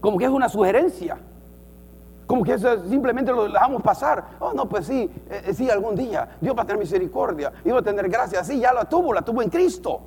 como 0.00 0.18
que 0.18 0.24
es 0.24 0.30
una 0.30 0.48
sugerencia. 0.48 1.18
Como 2.26 2.42
que 2.42 2.58
simplemente 2.58 3.32
lo 3.32 3.44
dejamos 3.44 3.82
pasar. 3.82 4.24
Oh, 4.40 4.52
no, 4.54 4.66
pues 4.66 4.86
sí, 4.86 5.10
eh, 5.28 5.52
sí, 5.52 5.70
algún 5.70 5.94
día 5.94 6.36
Dios 6.40 6.56
va 6.56 6.62
a 6.62 6.66
tener 6.66 6.80
misericordia 6.80 7.52
y 7.64 7.70
va 7.70 7.80
a 7.80 7.82
tener 7.82 8.08
gracia. 8.08 8.42
Sí, 8.42 8.60
ya 8.60 8.72
la 8.72 8.86
tuvo, 8.86 9.12
la 9.12 9.22
tuvo 9.22 9.42
en 9.42 9.50
Cristo. 9.50 10.00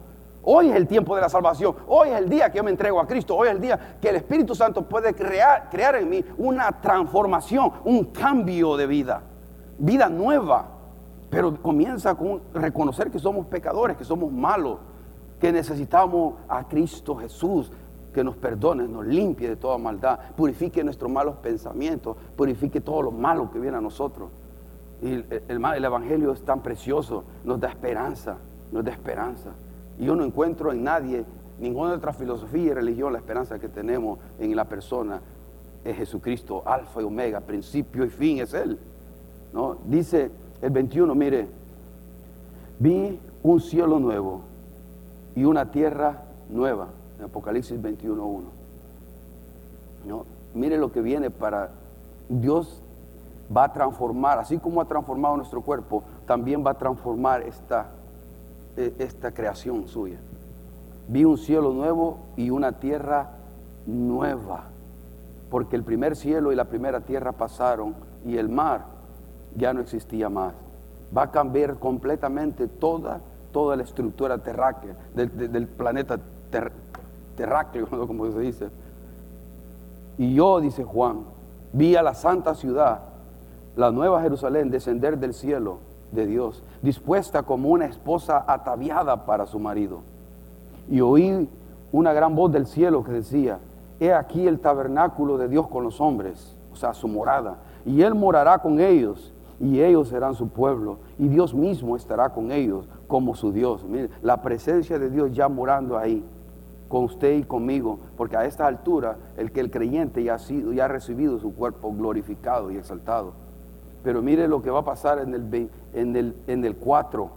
Hoy 0.50 0.69
es 0.69 0.76
el 0.76 0.88
tiempo 0.88 1.15
de 1.15 1.21
la 1.21 1.30
salvación. 1.30 1.76
Hoy 1.88 2.10
es 2.10 2.17
el 2.17 2.30
día 2.30 2.50
que 2.50 2.58
yo 2.58 2.63
me 2.63 2.71
entrego 2.71 3.00
a 3.00 3.06
Cristo. 3.06 3.36
Hoy 3.36 3.50
es 3.50 3.56
el 3.56 3.62
día 3.62 3.97
que 4.02 4.10
el 4.10 4.15
Espíritu 4.15 4.56
Santo 4.56 4.82
puede 4.84 5.13
crear 5.13 5.95
en 5.95 6.10
mí 6.10 6.23
una 6.38 6.71
transformación, 6.82 7.71
un 7.84 8.06
cambio 8.06 8.78
de 8.78 8.88
vida. 8.88 9.21
Vida 9.78 10.10
nueva. 10.10 10.69
Pero 11.30 11.62
comienza 11.62 12.15
con 12.15 12.41
reconocer 12.54 13.12
que 13.12 13.19
somos 13.19 13.45
pecadores, 13.47 13.97
que 13.97 14.06
somos 14.06 14.32
malos 14.32 14.78
que 15.39 15.52
necesitamos 15.52 16.36
a 16.47 16.67
Cristo 16.67 17.15
Jesús 17.15 17.71
que 18.13 18.23
nos 18.23 18.36
perdone, 18.36 18.88
nos 18.88 19.06
limpie 19.06 19.50
de 19.50 19.56
toda 19.56 19.78
maldad, 19.78 20.19
purifique 20.36 20.84
nuestros 20.84 21.12
malos 21.12 21.36
pensamientos, 21.36 22.17
purifique 22.36 22.82
todo 22.82 23.04
lo 23.04 23.12
malo 23.12 23.52
que 23.52 23.60
viene 23.60 23.78
a 23.78 23.82
nosotros. 23.82 24.30
Y 25.02 25.13
el, 25.13 25.43
el, 25.47 25.86
Evangelio 25.86 26.32
es 26.32 26.41
tan 26.41 26.63
precioso, 26.63 27.23
nos 27.43 27.60
da 27.60 27.69
esperanza, 27.69 28.38
nos 28.71 28.84
da 28.84 28.91
esperanza. 28.91 29.52
Y 30.00 30.06
yo 30.06 30.15
no 30.15 30.23
encuentro 30.23 30.71
en 30.71 30.84
nadie, 30.84 31.26
ninguna 31.60 31.93
otra 31.93 32.12
filosofía 32.12 32.63
y 32.63 32.73
religión, 32.73 33.13
la 33.13 33.19
esperanza 33.19 33.60
que 33.60 33.69
tenemos 33.69 34.17
en 34.39 34.56
la 34.56 34.65
persona 34.65 35.21
es 35.86 35.95
Jesucristo, 35.95 36.63
alfa 36.65 37.02
y 37.02 37.06
omega, 37.06 37.41
principio 37.41 38.04
y 38.04 38.10
fin 38.10 38.39
es 38.39 38.54
Él. 38.56 38.80
¿no? 39.54 39.78
Dice 39.86 40.32
el 40.62 40.71
21, 40.71 41.13
mire, 41.13 41.47
vi 42.80 43.19
un 43.43 43.62
cielo 43.62 44.00
nuevo 44.00 44.41
y 45.38 45.45
una 45.45 45.69
tierra 45.69 46.23
nueva, 46.50 46.88
en 47.19 47.26
Apocalipsis 47.26 47.80
21.1. 47.80 48.41
¿No? 50.08 50.26
Mire 50.56 50.80
lo 50.80 50.91
que 50.91 51.00
viene 51.00 51.30
para 51.30 51.69
Dios 52.28 52.82
va 53.56 53.65
a 53.65 53.71
transformar, 53.71 54.39
así 54.39 54.58
como 54.58 54.82
ha 54.82 54.86
transformado 54.86 55.38
nuestro 55.38 55.62
cuerpo, 55.62 56.02
también 56.26 56.65
va 56.65 56.71
a 56.71 56.73
transformar 56.80 57.43
esta, 57.43 57.86
e, 58.76 58.95
esta 58.97 59.32
creación 59.32 59.88
suya. 59.88 60.17
Vi 61.08 61.23
un 61.23 61.38
cielo 61.38 61.71
nuevo 61.71 62.17
y 62.36 62.50
una 62.50 62.71
tierra 62.71 63.30
nueva, 63.86 64.63
porque 65.52 65.76
el 65.76 65.84
primer 65.84 66.15
cielo 66.15 66.52
y 66.52 66.56
la 66.56 66.65
primera 66.65 67.02
tierra 67.02 67.32
pasaron 67.32 67.93
y 68.26 68.38
el 68.38 68.50
mar 68.50 68.86
ya 69.56 69.71
no 69.71 69.82
existía 69.82 70.30
más. 70.30 70.56
Va 71.15 71.23
a 71.23 71.32
cambiar 71.32 71.76
completamente 71.76 72.67
toda 72.67 73.21
toda 73.58 73.76
la 73.76 73.82
estructura 73.82 74.38
terráquea, 74.38 74.96
del, 75.15 75.67
planeta 75.67 76.20
terráqueo, 77.36 77.88
como 78.08 78.32
se 78.32 78.39
dice. 78.39 78.70
Y 80.20 80.36
yo, 80.36 80.60
dice 80.62 80.84
Juan, 80.84 81.24
vi 81.74 81.96
a 81.96 82.04
la 82.04 82.13
santa 82.13 82.54
ciudad, 82.54 83.00
la 83.76 83.89
nueva 83.89 84.22
Jerusalén, 84.22 84.70
descender 84.70 85.17
del 85.17 85.34
cielo 85.34 85.80
de 86.12 86.28
Dios, 86.28 86.62
dispuesta 86.84 87.41
como 87.41 87.70
una 87.70 87.88
esposa 87.88 88.46
ataviada 88.48 89.26
para 89.26 89.48
su 89.48 89.58
marido. 89.58 90.02
Y 90.88 91.02
oí 91.02 91.50
una 91.91 92.13
gran 92.13 92.36
voz 92.36 92.52
del 92.52 92.67
cielo 92.67 93.04
que 93.04 93.12
decía, 93.12 93.58
he 94.00 94.13
aquí 94.13 94.48
el 94.48 94.60
tabernáculo 94.60 95.39
de 95.39 95.48
Dios 95.48 95.67
con 95.67 95.84
los 95.84 96.00
hombres, 96.00 96.56
o 96.72 96.76
sea, 96.76 96.93
su 96.93 97.08
morada, 97.08 97.58
y 97.88 98.04
él 98.04 98.13
morará 98.13 98.60
con 98.60 98.80
ellos, 98.80 99.34
y 99.60 99.82
ellos 99.82 100.10
serán 100.10 100.36
su 100.36 100.48
pueblo, 100.48 101.00
y 101.17 101.28
Dios 101.28 101.56
mismo 101.56 101.96
estará 101.96 102.30
con 102.30 102.52
ellos 102.52 102.88
como 103.08 103.36
su 103.36 103.52
Dios. 103.52 103.84
Mire, 103.86 104.10
la 104.22 104.41
presencia 104.41 105.00
de 105.00 105.10
Dios 105.10 105.32
ya 105.34 105.48
morando 105.50 105.98
ahí, 105.98 106.24
con 106.88 107.04
usted 107.04 107.38
y 107.38 107.43
conmigo, 107.43 108.00
porque 108.15 108.38
a 108.38 108.46
esta 108.46 108.65
altura 108.65 109.17
el 109.36 109.52
que 109.52 109.60
el 109.60 109.72
creyente 109.72 110.24
ya 110.24 110.36
ha, 110.36 110.39
sido, 110.39 110.72
ya 110.72 110.86
ha 110.86 110.88
recibido 110.88 111.39
su 111.39 111.54
cuerpo 111.54 111.91
glorificado 111.93 112.72
y 112.72 112.78
exaltado. 112.78 113.34
Pero 114.04 114.22
mire 114.22 114.48
lo 114.48 114.62
que 114.62 114.70
va 114.70 114.80
a 114.80 114.86
pasar 114.86 115.20
en 115.20 115.34
el, 115.34 115.70
en 115.93 116.15
el, 116.15 116.36
en 116.48 116.63
el 116.63 116.76
4. 116.78 117.30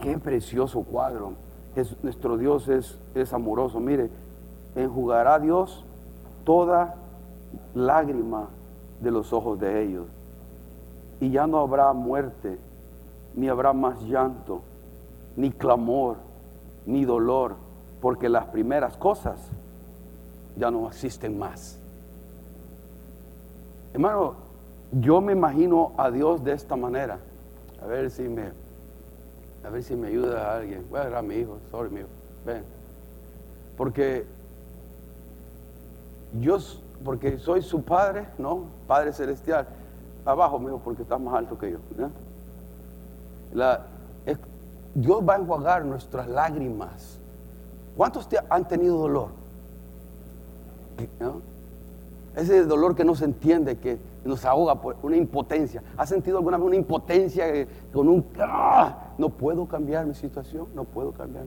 Qué 0.00 0.18
precioso 0.18 0.82
cuadro. 0.82 1.32
Es, 1.74 1.96
nuestro 2.02 2.36
Dios 2.36 2.68
es, 2.68 2.98
es 3.14 3.32
amoroso. 3.32 3.80
Mire, 3.80 4.10
enjugará 4.74 5.38
Dios 5.38 5.86
toda 6.44 6.96
lágrima 7.74 8.48
de 9.00 9.10
los 9.10 9.32
ojos 9.32 9.58
de 9.58 9.82
ellos. 9.82 10.06
Y 11.20 11.30
ya 11.30 11.46
no 11.46 11.58
habrá 11.58 11.92
muerte, 11.92 12.58
ni 13.34 13.48
habrá 13.48 13.72
más 13.72 14.02
llanto, 14.02 14.62
ni 15.36 15.50
clamor, 15.50 16.16
ni 16.86 17.04
dolor, 17.04 17.56
porque 18.00 18.28
las 18.28 18.46
primeras 18.46 18.96
cosas 18.96 19.38
ya 20.56 20.70
no 20.70 20.88
existen 20.88 21.38
más. 21.38 21.78
Hermano, 23.92 24.34
yo 24.92 25.20
me 25.20 25.32
imagino 25.32 25.92
a 25.96 26.10
Dios 26.10 26.42
de 26.44 26.52
esta 26.52 26.76
manera. 26.76 27.18
A 27.82 27.86
ver 27.86 28.10
si 28.10 28.22
me, 28.22 28.52
a 29.64 29.70
ver 29.70 29.82
si 29.82 29.96
me 29.96 30.08
ayuda 30.08 30.50
a 30.50 30.56
alguien. 30.56 30.86
Voy 30.88 30.98
a 30.98 31.02
agarrar 31.02 31.18
a 31.20 31.22
mi 31.22 31.36
hijo, 31.36 31.58
sorry, 31.70 31.90
mi. 31.90 32.00
Ven. 32.44 32.64
Porque 33.76 34.26
yo, 36.40 36.58
porque 37.04 37.38
soy 37.38 37.62
su 37.62 37.82
padre, 37.82 38.28
¿no? 38.38 38.64
Padre 38.86 39.12
celestial. 39.12 39.66
Abajo, 40.24 40.58
mi 40.58 40.66
hijo, 40.66 40.80
porque 40.82 41.02
está 41.02 41.18
más 41.18 41.34
alto 41.34 41.58
que 41.58 41.72
yo. 41.72 41.78
La, 43.52 43.86
Dios 44.94 45.22
va 45.26 45.34
a 45.34 45.38
enjuagar 45.38 45.84
nuestras 45.84 46.28
lágrimas. 46.28 47.18
¿Cuántos 47.96 48.28
han 48.48 48.68
tenido 48.68 48.98
dolor? 48.98 49.28
Ese 52.36 52.64
dolor 52.64 52.94
que 52.94 53.04
no 53.04 53.14
se 53.14 53.26
entiende, 53.26 53.76
que 53.76 53.98
nos 54.24 54.44
ahoga 54.44 54.80
por 54.80 54.96
una 55.02 55.16
impotencia. 55.16 55.82
¿Ha 55.96 56.06
sentido 56.06 56.38
alguna 56.38 56.56
vez 56.56 56.66
una 56.66 56.76
impotencia 56.76 57.46
con 57.92 58.08
un... 58.08 58.24
¡ah! 58.40 59.12
No 59.18 59.28
puedo 59.28 59.66
cambiar 59.66 60.06
mi 60.06 60.14
situación, 60.14 60.68
no 60.74 60.84
puedo 60.84 61.12
cambiar. 61.12 61.44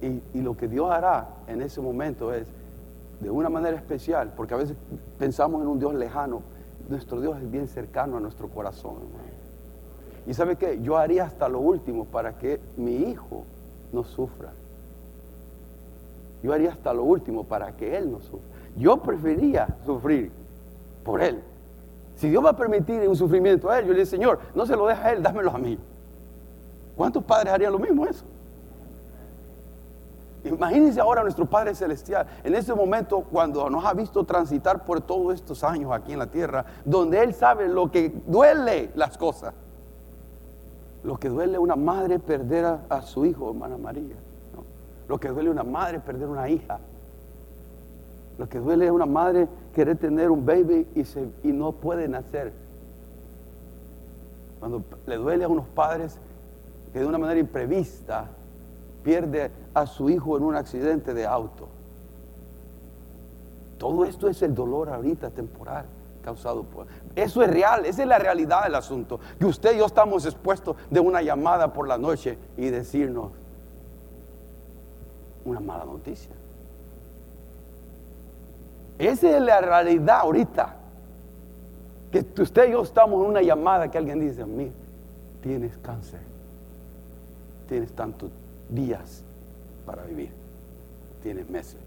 Y, 0.00 0.38
y 0.38 0.42
lo 0.42 0.56
que 0.56 0.68
Dios 0.68 0.90
hará 0.90 1.28
en 1.46 1.62
ese 1.62 1.80
momento 1.80 2.32
es, 2.32 2.46
de 3.20 3.30
una 3.30 3.48
manera 3.48 3.76
especial, 3.76 4.32
porque 4.36 4.54
a 4.54 4.56
veces 4.56 4.76
pensamos 5.18 5.60
en 5.62 5.68
un 5.68 5.78
Dios 5.78 5.94
lejano, 5.94 6.42
nuestro 6.88 7.20
Dios 7.20 7.36
es 7.38 7.50
bien 7.50 7.68
cercano 7.68 8.16
a 8.16 8.20
nuestro 8.20 8.48
corazón. 8.48 8.94
Y 10.30 10.34
sabe 10.34 10.54
qué, 10.54 10.80
yo 10.80 10.96
haría 10.96 11.24
hasta 11.24 11.48
lo 11.48 11.58
último 11.58 12.04
para 12.04 12.38
que 12.38 12.60
mi 12.76 12.94
hijo 13.10 13.42
no 13.92 14.04
sufra. 14.04 14.52
Yo 16.40 16.52
haría 16.52 16.70
hasta 16.70 16.94
lo 16.94 17.02
último 17.02 17.42
para 17.42 17.76
que 17.76 17.96
él 17.96 18.12
no 18.12 18.20
sufra. 18.20 18.46
Yo 18.76 18.98
prefería 18.98 19.76
sufrir 19.84 20.30
por 21.02 21.20
él. 21.20 21.42
Si 22.14 22.30
Dios 22.30 22.44
va 22.44 22.50
a 22.50 22.56
permitir 22.56 23.08
un 23.08 23.16
sufrimiento 23.16 23.68
a 23.68 23.80
él, 23.80 23.86
yo 23.86 23.90
le 23.90 23.98
digo, 23.98 24.08
Señor, 24.08 24.38
no 24.54 24.64
se 24.66 24.76
lo 24.76 24.86
deja 24.86 25.08
a 25.08 25.12
él, 25.14 25.20
dámelo 25.20 25.50
a 25.50 25.58
mí. 25.58 25.76
¿Cuántos 26.96 27.24
padres 27.24 27.52
harían 27.52 27.72
lo 27.72 27.80
mismo 27.80 28.06
eso? 28.06 28.24
Imagínense 30.44 31.00
ahora 31.00 31.24
nuestro 31.24 31.44
Padre 31.44 31.74
Celestial, 31.74 32.28
en 32.44 32.54
ese 32.54 32.72
momento 32.72 33.22
cuando 33.22 33.68
nos 33.68 33.84
ha 33.84 33.94
visto 33.94 34.22
transitar 34.22 34.84
por 34.84 35.00
todos 35.00 35.34
estos 35.34 35.64
años 35.64 35.90
aquí 35.90 36.12
en 36.12 36.20
la 36.20 36.28
tierra, 36.28 36.64
donde 36.84 37.20
Él 37.20 37.34
sabe 37.34 37.68
lo 37.68 37.90
que 37.90 38.14
duele 38.28 38.92
las 38.94 39.18
cosas. 39.18 39.54
Lo 41.02 41.18
que 41.18 41.28
duele 41.28 41.56
a 41.56 41.60
una 41.60 41.76
madre 41.76 42.18
perder 42.18 42.78
a, 42.88 43.02
su 43.02 43.24
hijo, 43.24 43.50
hermana 43.50 43.78
María. 43.78 44.16
Lo 45.08 45.18
que 45.18 45.28
duele 45.28 45.48
a 45.48 45.52
una 45.52 45.64
madre 45.64 46.00
perder 46.00 46.28
una 46.28 46.48
hija. 46.48 46.78
Lo 48.38 48.48
que 48.48 48.58
duele 48.58 48.86
es 48.86 48.90
una 48.90 49.06
madre 49.06 49.48
querer 49.74 49.96
tener 49.96 50.30
un 50.30 50.44
baby 50.44 50.86
y, 50.94 51.04
y 51.48 51.52
no 51.52 51.72
puede 51.72 52.08
nacer. 52.08 52.52
Cuando 54.58 54.82
le 55.06 55.16
duele 55.16 55.44
a 55.44 55.48
unos 55.48 55.66
padres 55.68 56.18
que 56.92 57.00
de 57.00 57.06
una 57.06 57.18
manera 57.18 57.40
imprevista 57.40 58.28
pierde 59.02 59.50
a 59.72 59.86
su 59.86 60.10
hijo 60.10 60.36
en 60.36 60.42
un 60.42 60.54
accidente 60.54 61.14
de 61.14 61.26
auto. 61.26 61.68
Todo 63.78 64.04
esto 64.04 64.28
es 64.28 64.42
el 64.42 64.54
dolor 64.54 64.90
ahorita 64.90 65.30
temporal 65.30 65.86
causado 66.22 66.62
por... 66.64 66.86
Eso 67.14 67.42
es 67.42 67.50
real, 67.50 67.84
esa 67.86 68.02
es 68.02 68.08
la 68.08 68.18
realidad 68.18 68.64
del 68.64 68.74
asunto. 68.74 69.20
Que 69.38 69.46
usted 69.46 69.74
y 69.74 69.78
yo 69.78 69.86
estamos 69.86 70.24
expuestos 70.24 70.76
de 70.90 71.00
una 71.00 71.22
llamada 71.22 71.72
por 71.72 71.88
la 71.88 71.98
noche 71.98 72.38
y 72.56 72.68
decirnos 72.70 73.32
una 75.44 75.60
mala 75.60 75.84
noticia. 75.84 76.32
Esa 78.98 79.36
es 79.36 79.42
la 79.42 79.60
realidad 79.60 80.20
ahorita. 80.20 80.76
Que 82.10 82.42
usted 82.42 82.68
y 82.68 82.72
yo 82.72 82.82
estamos 82.82 83.22
en 83.22 83.30
una 83.30 83.40
llamada 83.40 83.90
que 83.90 83.96
alguien 83.96 84.20
dice, 84.20 84.44
mí, 84.44 84.72
tienes 85.40 85.78
cáncer, 85.78 86.20
tienes 87.68 87.92
tantos 87.92 88.30
días 88.68 89.22
para 89.86 90.02
vivir, 90.04 90.32
tienes 91.22 91.48
meses. 91.48 91.80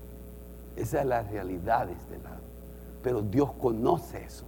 Esa 0.75 1.01
es 1.01 1.05
la 1.05 1.21
realidad 1.23 1.87
de 1.87 1.93
este 1.93 2.17
lado. 2.17 2.52
Pero 3.03 3.21
Dios 3.21 3.51
conoce 3.53 4.23
eso. 4.23 4.45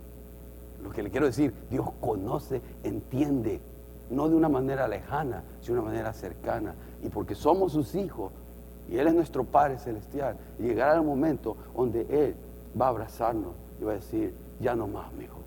Lo 0.82 0.90
que 0.90 1.04
le 1.04 1.12
quiero 1.12 1.26
decir, 1.26 1.54
Dios 1.70 1.90
conoce, 2.00 2.62
entiende, 2.84 3.60
no 4.10 4.30
de 4.30 4.36
una 4.36 4.50
manera 4.50 4.88
lejana, 4.88 5.44
sino 5.62 5.76
de 5.76 5.82
una 5.82 5.92
manera 5.92 6.14
cercana. 6.14 6.76
Y 7.04 7.10
porque 7.10 7.36
somos 7.36 7.74
sus 7.74 7.96
hijos 7.96 8.32
y 8.90 8.98
Él 8.98 9.08
es 9.08 9.14
nuestro 9.14 9.44
Padre 9.44 9.78
Celestial, 9.78 10.38
llegará 10.60 10.96
el 10.96 11.04
momento 11.04 11.58
donde 11.76 12.02
Él 12.10 12.36
va 12.80 12.86
a 12.86 12.90
abrazarnos 12.90 13.54
y 13.80 13.84
va 13.84 13.94
a 13.94 13.96
decir, 13.96 14.34
ya 14.60 14.76
no 14.76 14.88
más, 14.88 15.12
mi 15.14 15.26
hijo, 15.26 15.40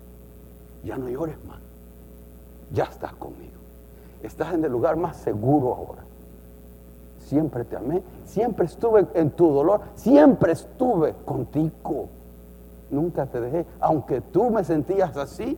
ya 0.83 0.97
no 0.97 1.09
llores 1.09 1.37
más, 1.45 1.59
ya 2.71 2.83
estás 2.83 3.13
conmigo, 3.13 3.57
estás 4.21 4.53
en 4.53 4.63
el 4.65 4.71
lugar 4.71 4.97
más 4.97 5.17
seguro 5.17 5.73
ahora. 5.73 6.03
Siempre 7.19 7.63
te 7.63 7.77
amé, 7.77 8.01
siempre 8.25 8.65
estuve 8.65 9.07
en 9.13 9.31
tu 9.31 9.53
dolor, 9.53 9.81
siempre 9.95 10.51
estuve 10.51 11.13
contigo. 11.25 12.09
Nunca 12.89 13.25
te 13.25 13.39
dejé. 13.39 13.65
Aunque 13.79 14.21
tú 14.21 14.49
me 14.49 14.63
sentías 14.63 15.15
así, 15.17 15.57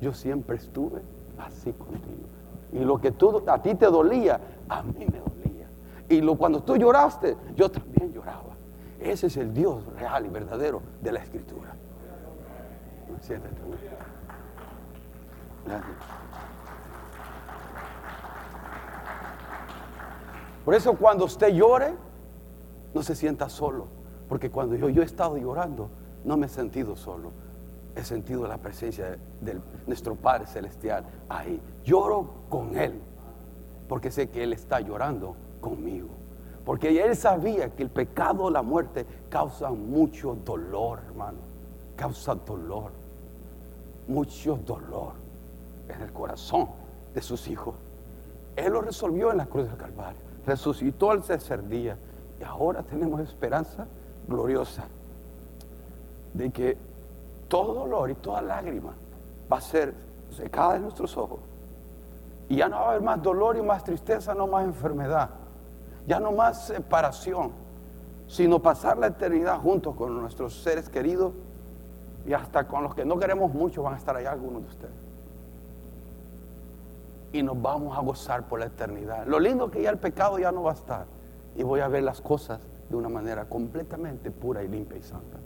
yo 0.00 0.12
siempre 0.12 0.56
estuve 0.56 1.02
así 1.38 1.72
contigo. 1.72 2.26
Y 2.72 2.80
lo 2.80 3.00
que 3.00 3.12
tú, 3.12 3.42
a 3.46 3.62
ti 3.62 3.74
te 3.74 3.86
dolía, 3.86 4.40
a 4.68 4.82
mí 4.82 5.06
me 5.06 5.18
dolía. 5.18 5.68
Y 6.08 6.20
lo, 6.20 6.36
cuando 6.36 6.62
tú 6.62 6.76
lloraste, 6.76 7.36
yo 7.54 7.70
también 7.70 8.12
lloraba. 8.12 8.56
Ese 9.00 9.26
es 9.26 9.36
el 9.36 9.52
Dios 9.52 9.84
real 9.98 10.26
y 10.26 10.28
verdadero 10.28 10.82
de 11.00 11.12
la 11.12 11.20
Escritura. 11.20 11.74
Siéntate. 13.20 13.56
Por 20.64 20.74
eso 20.74 20.94
cuando 20.94 21.24
usted 21.24 21.48
llore, 21.48 21.94
no 22.94 23.02
se 23.02 23.14
sienta 23.14 23.48
solo. 23.48 23.86
Porque 24.28 24.50
cuando 24.50 24.74
yo 24.76 25.02
he 25.02 25.04
estado 25.04 25.36
llorando, 25.36 25.90
no 26.24 26.36
me 26.36 26.46
he 26.46 26.48
sentido 26.48 26.96
solo. 26.96 27.32
He 27.94 28.04
sentido 28.04 28.46
la 28.46 28.58
presencia 28.58 29.18
de 29.40 29.60
nuestro 29.86 30.14
Padre 30.14 30.46
Celestial 30.46 31.04
ahí. 31.28 31.60
Lloro 31.84 32.44
con 32.48 32.76
Él, 32.78 33.00
porque 33.88 34.10
sé 34.10 34.30
que 34.30 34.42
Él 34.44 34.52
está 34.52 34.80
llorando 34.80 35.36
conmigo. 35.60 36.08
Porque 36.64 37.02
Él 37.04 37.16
sabía 37.16 37.74
que 37.74 37.82
el 37.82 37.90
pecado, 37.90 38.48
la 38.48 38.62
muerte, 38.62 39.04
causa 39.28 39.70
mucho 39.70 40.36
dolor, 40.44 41.00
hermano. 41.06 41.38
Causa 41.96 42.34
dolor. 42.34 42.92
Mucho 44.08 44.56
dolor 44.64 45.12
en 45.88 46.00
el 46.00 46.12
corazón 46.12 46.68
de 47.14 47.20
sus 47.20 47.46
hijos. 47.48 47.74
Él 48.56 48.72
lo 48.72 48.80
resolvió 48.80 49.30
en 49.30 49.38
la 49.38 49.46
cruz 49.46 49.66
del 49.66 49.76
Calvario. 49.76 50.20
Resucitó 50.46 51.10
al 51.10 51.22
tercer 51.22 51.68
día. 51.68 51.98
Y 52.40 52.44
ahora 52.44 52.82
tenemos 52.82 53.20
esperanza 53.20 53.86
gloriosa 54.26 54.84
de 56.34 56.50
que 56.50 56.76
todo 57.48 57.74
dolor 57.74 58.10
y 58.10 58.14
toda 58.14 58.40
lágrima 58.42 58.94
va 59.52 59.58
a 59.58 59.60
ser 59.60 59.94
secada 60.30 60.74
de 60.74 60.80
nuestros 60.80 61.16
ojos. 61.16 61.40
Y 62.48 62.56
ya 62.56 62.68
no 62.68 62.76
va 62.76 62.82
a 62.82 62.88
haber 62.90 63.02
más 63.02 63.22
dolor 63.22 63.56
y 63.56 63.62
más 63.62 63.84
tristeza, 63.84 64.34
no 64.34 64.46
más 64.46 64.64
enfermedad, 64.64 65.30
ya 66.06 66.20
no 66.20 66.32
más 66.32 66.66
separación, 66.66 67.52
sino 68.26 68.60
pasar 68.60 68.98
la 68.98 69.08
eternidad 69.08 69.58
juntos 69.58 69.94
con 69.94 70.18
nuestros 70.20 70.62
seres 70.62 70.88
queridos 70.88 71.32
y 72.26 72.32
hasta 72.32 72.66
con 72.66 72.82
los 72.82 72.94
que 72.94 73.04
no 73.04 73.18
queremos 73.18 73.52
mucho 73.52 73.82
van 73.82 73.94
a 73.94 73.96
estar 73.96 74.16
allá 74.16 74.32
algunos 74.32 74.62
de 74.62 74.68
ustedes. 74.68 74.94
Y 77.32 77.42
nos 77.42 77.60
vamos 77.60 77.96
a 77.96 78.00
gozar 78.00 78.46
por 78.46 78.60
la 78.60 78.66
eternidad. 78.66 79.26
Lo 79.26 79.40
lindo 79.40 79.70
que 79.70 79.82
ya 79.82 79.90
el 79.90 79.98
pecado 79.98 80.38
ya 80.38 80.52
no 80.52 80.62
va 80.62 80.72
a 80.72 80.74
estar 80.74 81.06
y 81.56 81.62
voy 81.62 81.80
a 81.80 81.88
ver 81.88 82.02
las 82.02 82.20
cosas 82.20 82.60
de 82.88 82.96
una 82.96 83.08
manera 83.08 83.46
completamente 83.46 84.30
pura 84.30 84.62
y 84.62 84.68
limpia 84.68 84.98
y 84.98 85.02
santa. 85.02 85.38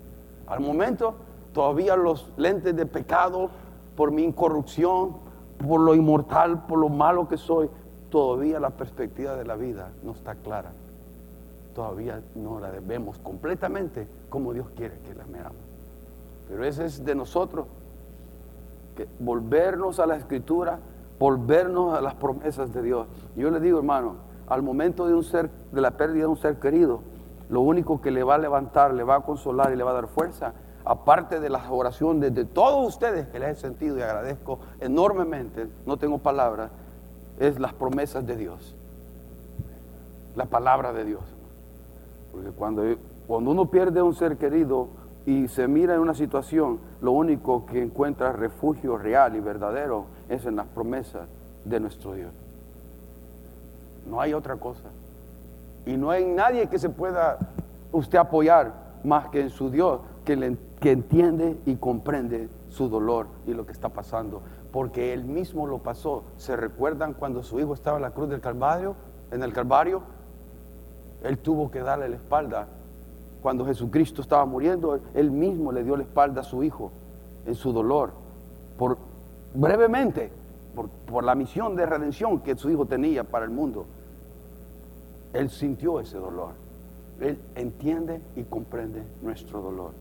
Al 0.46 0.60
momento, 0.60 1.14
todavía 1.52 1.96
los 1.96 2.32
lentes 2.36 2.74
de 2.76 2.86
pecado, 2.86 3.50
por 3.96 4.12
mi 4.12 4.22
incorrupción, 4.22 5.16
por 5.66 5.80
lo 5.80 5.94
inmortal, 5.94 6.66
por 6.66 6.78
lo 6.78 6.88
malo 6.88 7.28
que 7.28 7.36
soy, 7.36 7.70
todavía 8.10 8.60
la 8.60 8.70
perspectiva 8.70 9.34
de 9.34 9.44
la 9.44 9.56
vida 9.56 9.90
no 10.02 10.12
está 10.12 10.34
clara. 10.34 10.72
Todavía 11.74 12.22
no 12.34 12.60
la 12.60 12.70
vemos 12.80 13.18
completamente 13.18 14.08
como 14.28 14.52
Dios 14.52 14.68
quiere 14.76 14.98
que 15.00 15.14
la 15.14 15.24
veamos. 15.24 15.56
Pero 16.48 16.64
ese 16.64 16.84
es 16.84 17.04
de 17.04 17.14
nosotros, 17.14 17.66
que 18.94 19.08
volvernos 19.18 19.98
a 19.98 20.06
la 20.06 20.16
escritura, 20.16 20.78
volvernos 21.18 21.94
a 21.94 22.00
las 22.00 22.14
promesas 22.14 22.72
de 22.72 22.82
Dios. 22.82 23.06
Yo 23.34 23.50
le 23.50 23.60
digo, 23.60 23.78
hermano, 23.78 24.14
al 24.46 24.62
momento 24.62 25.06
de 25.06 25.14
un 25.14 25.24
ser, 25.24 25.50
de 25.72 25.80
la 25.80 25.92
pérdida 25.92 26.22
de 26.22 26.28
un 26.28 26.36
ser 26.36 26.58
querido, 26.58 27.00
lo 27.48 27.60
único 27.60 28.00
que 28.00 28.10
le 28.10 28.22
va 28.22 28.34
a 28.34 28.38
levantar, 28.38 28.94
le 28.94 29.04
va 29.04 29.16
a 29.16 29.20
consolar 29.20 29.72
y 29.72 29.76
le 29.76 29.84
va 29.84 29.92
a 29.92 29.94
dar 29.94 30.08
fuerza, 30.08 30.52
aparte 30.84 31.40
de 31.40 31.50
las 31.50 31.64
oraciones 31.68 32.34
de 32.34 32.44
todos 32.44 32.86
ustedes 32.86 33.28
que 33.28 33.38
les 33.38 33.58
he 33.58 33.60
sentido 33.60 33.98
y 33.98 34.02
agradezco 34.02 34.60
enormemente, 34.80 35.68
no 35.84 35.96
tengo 35.96 36.18
palabras, 36.18 36.70
es 37.38 37.58
las 37.58 37.74
promesas 37.74 38.26
de 38.26 38.36
Dios. 38.36 38.74
La 40.34 40.46
palabra 40.46 40.92
de 40.92 41.04
Dios. 41.04 41.22
Porque 42.32 42.50
cuando, 42.50 42.82
cuando 43.26 43.50
uno 43.50 43.70
pierde 43.70 44.00
a 44.00 44.04
un 44.04 44.14
ser 44.14 44.36
querido 44.36 44.88
y 45.24 45.48
se 45.48 45.66
mira 45.66 45.94
en 45.94 46.00
una 46.00 46.14
situación, 46.14 46.78
lo 47.00 47.12
único 47.12 47.66
que 47.66 47.82
encuentra 47.82 48.32
refugio 48.32 48.96
real 48.96 49.34
y 49.34 49.40
verdadero 49.40 50.06
es 50.28 50.46
en 50.46 50.56
las 50.56 50.66
promesas 50.66 51.28
de 51.64 51.80
nuestro 51.80 52.14
Dios. 52.14 52.32
No 54.08 54.20
hay 54.20 54.34
otra 54.34 54.56
cosa. 54.56 54.88
Y 55.86 55.96
no 55.96 56.10
hay 56.10 56.24
nadie 56.24 56.66
que 56.66 56.78
se 56.78 56.90
pueda 56.90 57.38
usted 57.92 58.18
apoyar 58.18 58.74
más 59.04 59.28
que 59.28 59.40
en 59.40 59.50
su 59.50 59.70
Dios, 59.70 60.00
que, 60.24 60.56
que 60.80 60.90
entiende 60.90 61.58
y 61.64 61.76
comprende 61.76 62.48
su 62.68 62.88
dolor 62.88 63.28
y 63.46 63.54
lo 63.54 63.64
que 63.64 63.72
está 63.72 63.88
pasando. 63.88 64.42
Porque 64.72 65.12
él 65.12 65.24
mismo 65.24 65.66
lo 65.66 65.78
pasó. 65.78 66.24
¿Se 66.36 66.56
recuerdan 66.56 67.14
cuando 67.14 67.42
su 67.42 67.60
hijo 67.60 67.72
estaba 67.72 67.96
en 67.98 68.02
la 68.02 68.10
cruz 68.10 68.28
del 68.28 68.40
Calvario? 68.40 68.96
En 69.30 69.42
el 69.42 69.52
Calvario, 69.52 70.02
él 71.22 71.38
tuvo 71.38 71.70
que 71.70 71.80
darle 71.80 72.08
la 72.08 72.16
espalda. 72.16 72.66
Cuando 73.40 73.64
Jesucristo 73.64 74.22
estaba 74.22 74.44
muriendo, 74.44 74.98
él 75.14 75.30
mismo 75.30 75.70
le 75.70 75.84
dio 75.84 75.96
la 75.96 76.02
espalda 76.02 76.40
a 76.40 76.44
su 76.44 76.64
hijo 76.64 76.90
en 77.46 77.54
su 77.54 77.72
dolor. 77.72 78.10
Por, 78.76 78.98
brevemente, 79.54 80.32
por, 80.74 80.88
por 80.88 81.22
la 81.22 81.36
misión 81.36 81.76
de 81.76 81.86
redención 81.86 82.40
que 82.40 82.56
su 82.56 82.70
hijo 82.70 82.86
tenía 82.86 83.22
para 83.22 83.44
el 83.44 83.52
mundo. 83.52 83.86
Él 85.32 85.50
sintió 85.50 86.00
ese 86.00 86.18
dolor. 86.18 86.50
Él 87.20 87.38
entiende 87.54 88.20
y 88.34 88.44
comprende 88.44 89.02
nuestro 89.22 89.60
dolor. 89.60 89.92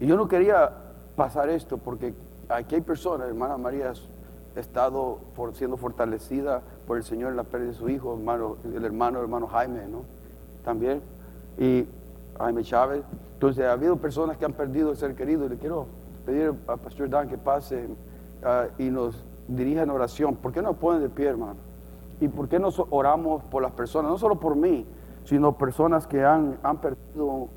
Y 0.00 0.06
yo 0.06 0.16
no 0.16 0.28
quería 0.28 0.72
pasar 1.16 1.48
esto 1.48 1.78
porque 1.78 2.14
aquí 2.48 2.76
hay 2.76 2.80
personas, 2.80 3.28
hermana 3.28 3.56
María 3.56 3.92
ha 3.92 4.60
estado 4.60 5.18
siendo 5.52 5.76
fortalecida 5.76 6.62
por 6.86 6.96
el 6.96 7.04
Señor 7.04 7.30
en 7.30 7.36
la 7.36 7.44
pérdida 7.44 7.70
de 7.70 7.76
su 7.76 7.88
hijo, 7.88 8.14
hermano, 8.14 8.56
el 8.64 8.84
hermano, 8.84 9.20
hermano 9.20 9.46
Jaime, 9.46 9.86
¿no? 9.86 10.02
También. 10.64 11.00
Y 11.58 11.86
Jaime 12.38 12.62
Chávez. 12.62 13.02
Entonces 13.34 13.64
ha 13.64 13.72
habido 13.72 13.96
personas 13.96 14.36
que 14.36 14.44
han 14.44 14.52
perdido 14.52 14.90
el 14.90 14.96
ser 14.96 15.14
querido 15.14 15.46
y 15.46 15.50
le 15.50 15.56
quiero 15.56 15.86
pedir 16.26 16.54
al 16.66 16.78
Pastor 16.78 17.08
Dan 17.08 17.28
que 17.28 17.38
pase 17.38 17.88
ah, 18.44 18.66
y 18.78 18.90
nos 18.90 19.24
dirija 19.46 19.82
en 19.82 19.90
oración. 19.90 20.36
¿Por 20.36 20.52
qué 20.52 20.62
no 20.62 20.74
ponen 20.74 21.02
de 21.02 21.08
pie, 21.08 21.26
hermano? 21.26 21.67
¿Y 22.20 22.28
por 22.28 22.48
qué 22.48 22.58
no 22.58 22.68
oramos 22.90 23.44
por 23.44 23.62
las 23.62 23.72
personas? 23.72 24.10
No 24.10 24.18
solo 24.18 24.40
por 24.40 24.56
mí, 24.56 24.84
sino 25.24 25.56
personas 25.56 26.06
que 26.06 26.24
han, 26.24 26.58
perdido 26.80 27.48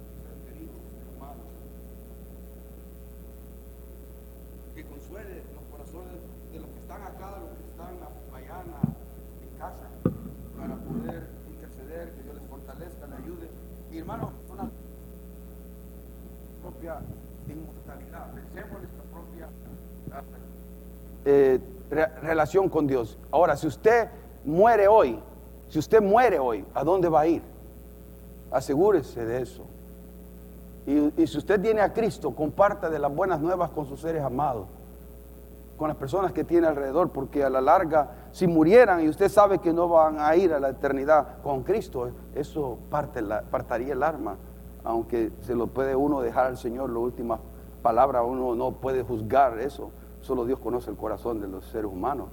que 4.75 4.85
consuele 4.85 5.43
los 5.53 5.63
corazones 5.71 6.19
de 6.51 6.59
los 6.59 6.69
que 6.69 6.79
están 6.79 7.01
acá, 7.01 7.37
los 7.39 7.57
que 7.57 7.63
están 7.71 7.95
allá 8.35 8.63
en 9.41 9.57
casa, 9.57 9.87
para 10.57 10.75
poder 10.75 11.29
interceder, 11.49 12.11
que 12.13 12.23
Dios 12.23 12.35
les 12.35 12.49
fortalezca, 12.49 13.07
les 13.07 13.19
ayude. 13.19 13.49
Y 13.91 13.97
hermano, 13.97 14.31
propia 16.61 16.99
inmortalidad, 17.47 18.33
pensemos 18.33 18.75
en 18.75 18.81
nuestra 18.81 19.03
propia 19.11 19.49
eh, 21.25 21.59
relación 21.89 22.69
con 22.69 22.87
Dios. 22.87 23.17
Ahora, 23.31 23.55
si 23.57 23.67
usted 23.67 24.09
muere 24.45 24.87
hoy, 24.87 25.19
si 25.69 25.79
usted 25.79 26.01
muere 26.01 26.39
hoy, 26.39 26.65
¿a 26.73 26.83
dónde 26.83 27.07
va 27.09 27.21
a 27.21 27.27
ir? 27.27 27.41
Asegúrese 28.51 29.25
de 29.25 29.41
eso. 29.41 29.63
Y, 30.85 31.27
si 31.27 31.37
usted 31.37 31.61
tiene 31.61 31.81
a 31.81 31.93
Cristo, 31.93 32.31
comparta 32.31 32.89
de 32.89 32.99
las 32.99 33.13
buenas 33.13 33.39
nuevas 33.39 33.69
con 33.69 33.85
sus 33.85 34.01
seres 34.01 34.23
amados, 34.23 34.67
con 35.77 35.87
las 35.87 35.97
personas 35.97 36.31
que 36.31 36.43
tiene 36.43 36.67
alrededor, 36.67 37.09
porque 37.11 37.43
a 37.43 37.49
la 37.49 37.61
larga, 37.61 38.09
si 38.31 38.47
murieran 38.47 39.01
y 39.01 39.09
usted 39.09 39.29
sabe 39.29 39.59
que 39.59 39.73
no 39.73 39.87
van 39.87 40.19
a 40.19 40.35
ir 40.35 40.53
a 40.53 40.59
la 40.59 40.69
eternidad 40.69 41.41
con 41.41 41.63
Cristo, 41.63 42.11
eso 42.35 42.77
parte 42.89 43.21
la, 43.21 43.41
partaría 43.41 43.93
el 43.93 44.03
arma, 44.03 44.37
aunque 44.83 45.31
se 45.41 45.55
lo 45.55 45.67
puede 45.67 45.95
uno 45.95 46.21
dejar 46.21 46.47
al 46.47 46.57
Señor, 46.57 46.89
la 46.89 46.99
última 46.99 47.39
palabra, 47.81 48.23
uno 48.23 48.55
no 48.55 48.73
puede 48.73 49.03
juzgar 49.03 49.59
eso, 49.59 49.91
solo 50.21 50.45
Dios 50.45 50.59
conoce 50.59 50.89
el 50.89 50.97
corazón 50.97 51.39
de 51.39 51.47
los 51.47 51.65
seres 51.65 51.89
humanos. 51.91 52.27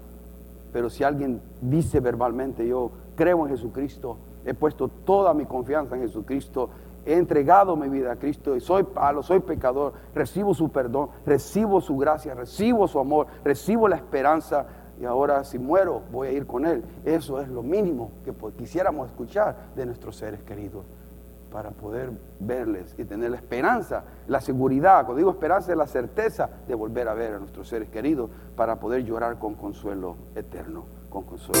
Pero 0.71 0.89
si 0.89 1.03
alguien 1.03 1.41
dice 1.61 1.99
verbalmente, 1.99 2.67
yo 2.67 2.91
creo 3.15 3.45
en 3.45 3.51
Jesucristo, 3.51 4.17
he 4.45 4.53
puesto 4.53 4.87
toda 4.87 5.33
mi 5.33 5.45
confianza 5.45 5.95
en 5.95 6.01
Jesucristo, 6.01 6.69
he 7.05 7.13
entregado 7.13 7.75
mi 7.75 7.89
vida 7.89 8.11
a 8.11 8.15
Cristo 8.17 8.55
y 8.55 8.61
soy 8.61 8.83
palo, 8.83 9.23
soy 9.23 9.39
pecador, 9.39 9.93
recibo 10.13 10.53
su 10.53 10.69
perdón, 10.69 11.09
recibo 11.25 11.81
su 11.81 11.97
gracia, 11.97 12.33
recibo 12.33 12.87
su 12.87 12.99
amor, 12.99 13.27
recibo 13.43 13.87
la 13.87 13.95
esperanza 13.95 14.67
y 15.01 15.05
ahora 15.05 15.43
si 15.43 15.57
muero 15.57 16.01
voy 16.11 16.27
a 16.27 16.31
ir 16.31 16.45
con 16.45 16.65
Él. 16.65 16.83
Eso 17.05 17.39
es 17.41 17.47
lo 17.47 17.63
mínimo 17.63 18.11
que 18.23 18.33
quisiéramos 18.57 19.07
escuchar 19.07 19.55
de 19.75 19.85
nuestros 19.85 20.17
seres 20.17 20.43
queridos 20.43 20.85
para 21.51 21.71
poder 21.71 22.11
verles 22.39 22.95
y 22.97 23.05
tener 23.05 23.31
la 23.31 23.37
esperanza, 23.37 24.03
la 24.27 24.41
seguridad, 24.41 25.05
cuando 25.05 25.17
digo 25.17 25.31
esperanza 25.31 25.71
es 25.71 25.77
la 25.77 25.87
certeza 25.87 26.49
de 26.67 26.75
volver 26.75 27.07
a 27.07 27.13
ver 27.13 27.33
a 27.33 27.39
nuestros 27.39 27.67
seres 27.67 27.89
queridos 27.89 28.29
para 28.55 28.79
poder 28.79 29.03
llorar 29.03 29.39
con 29.39 29.55
consuelo 29.55 30.15
eterno, 30.35 30.85
con 31.09 31.23
consuelo. 31.23 31.59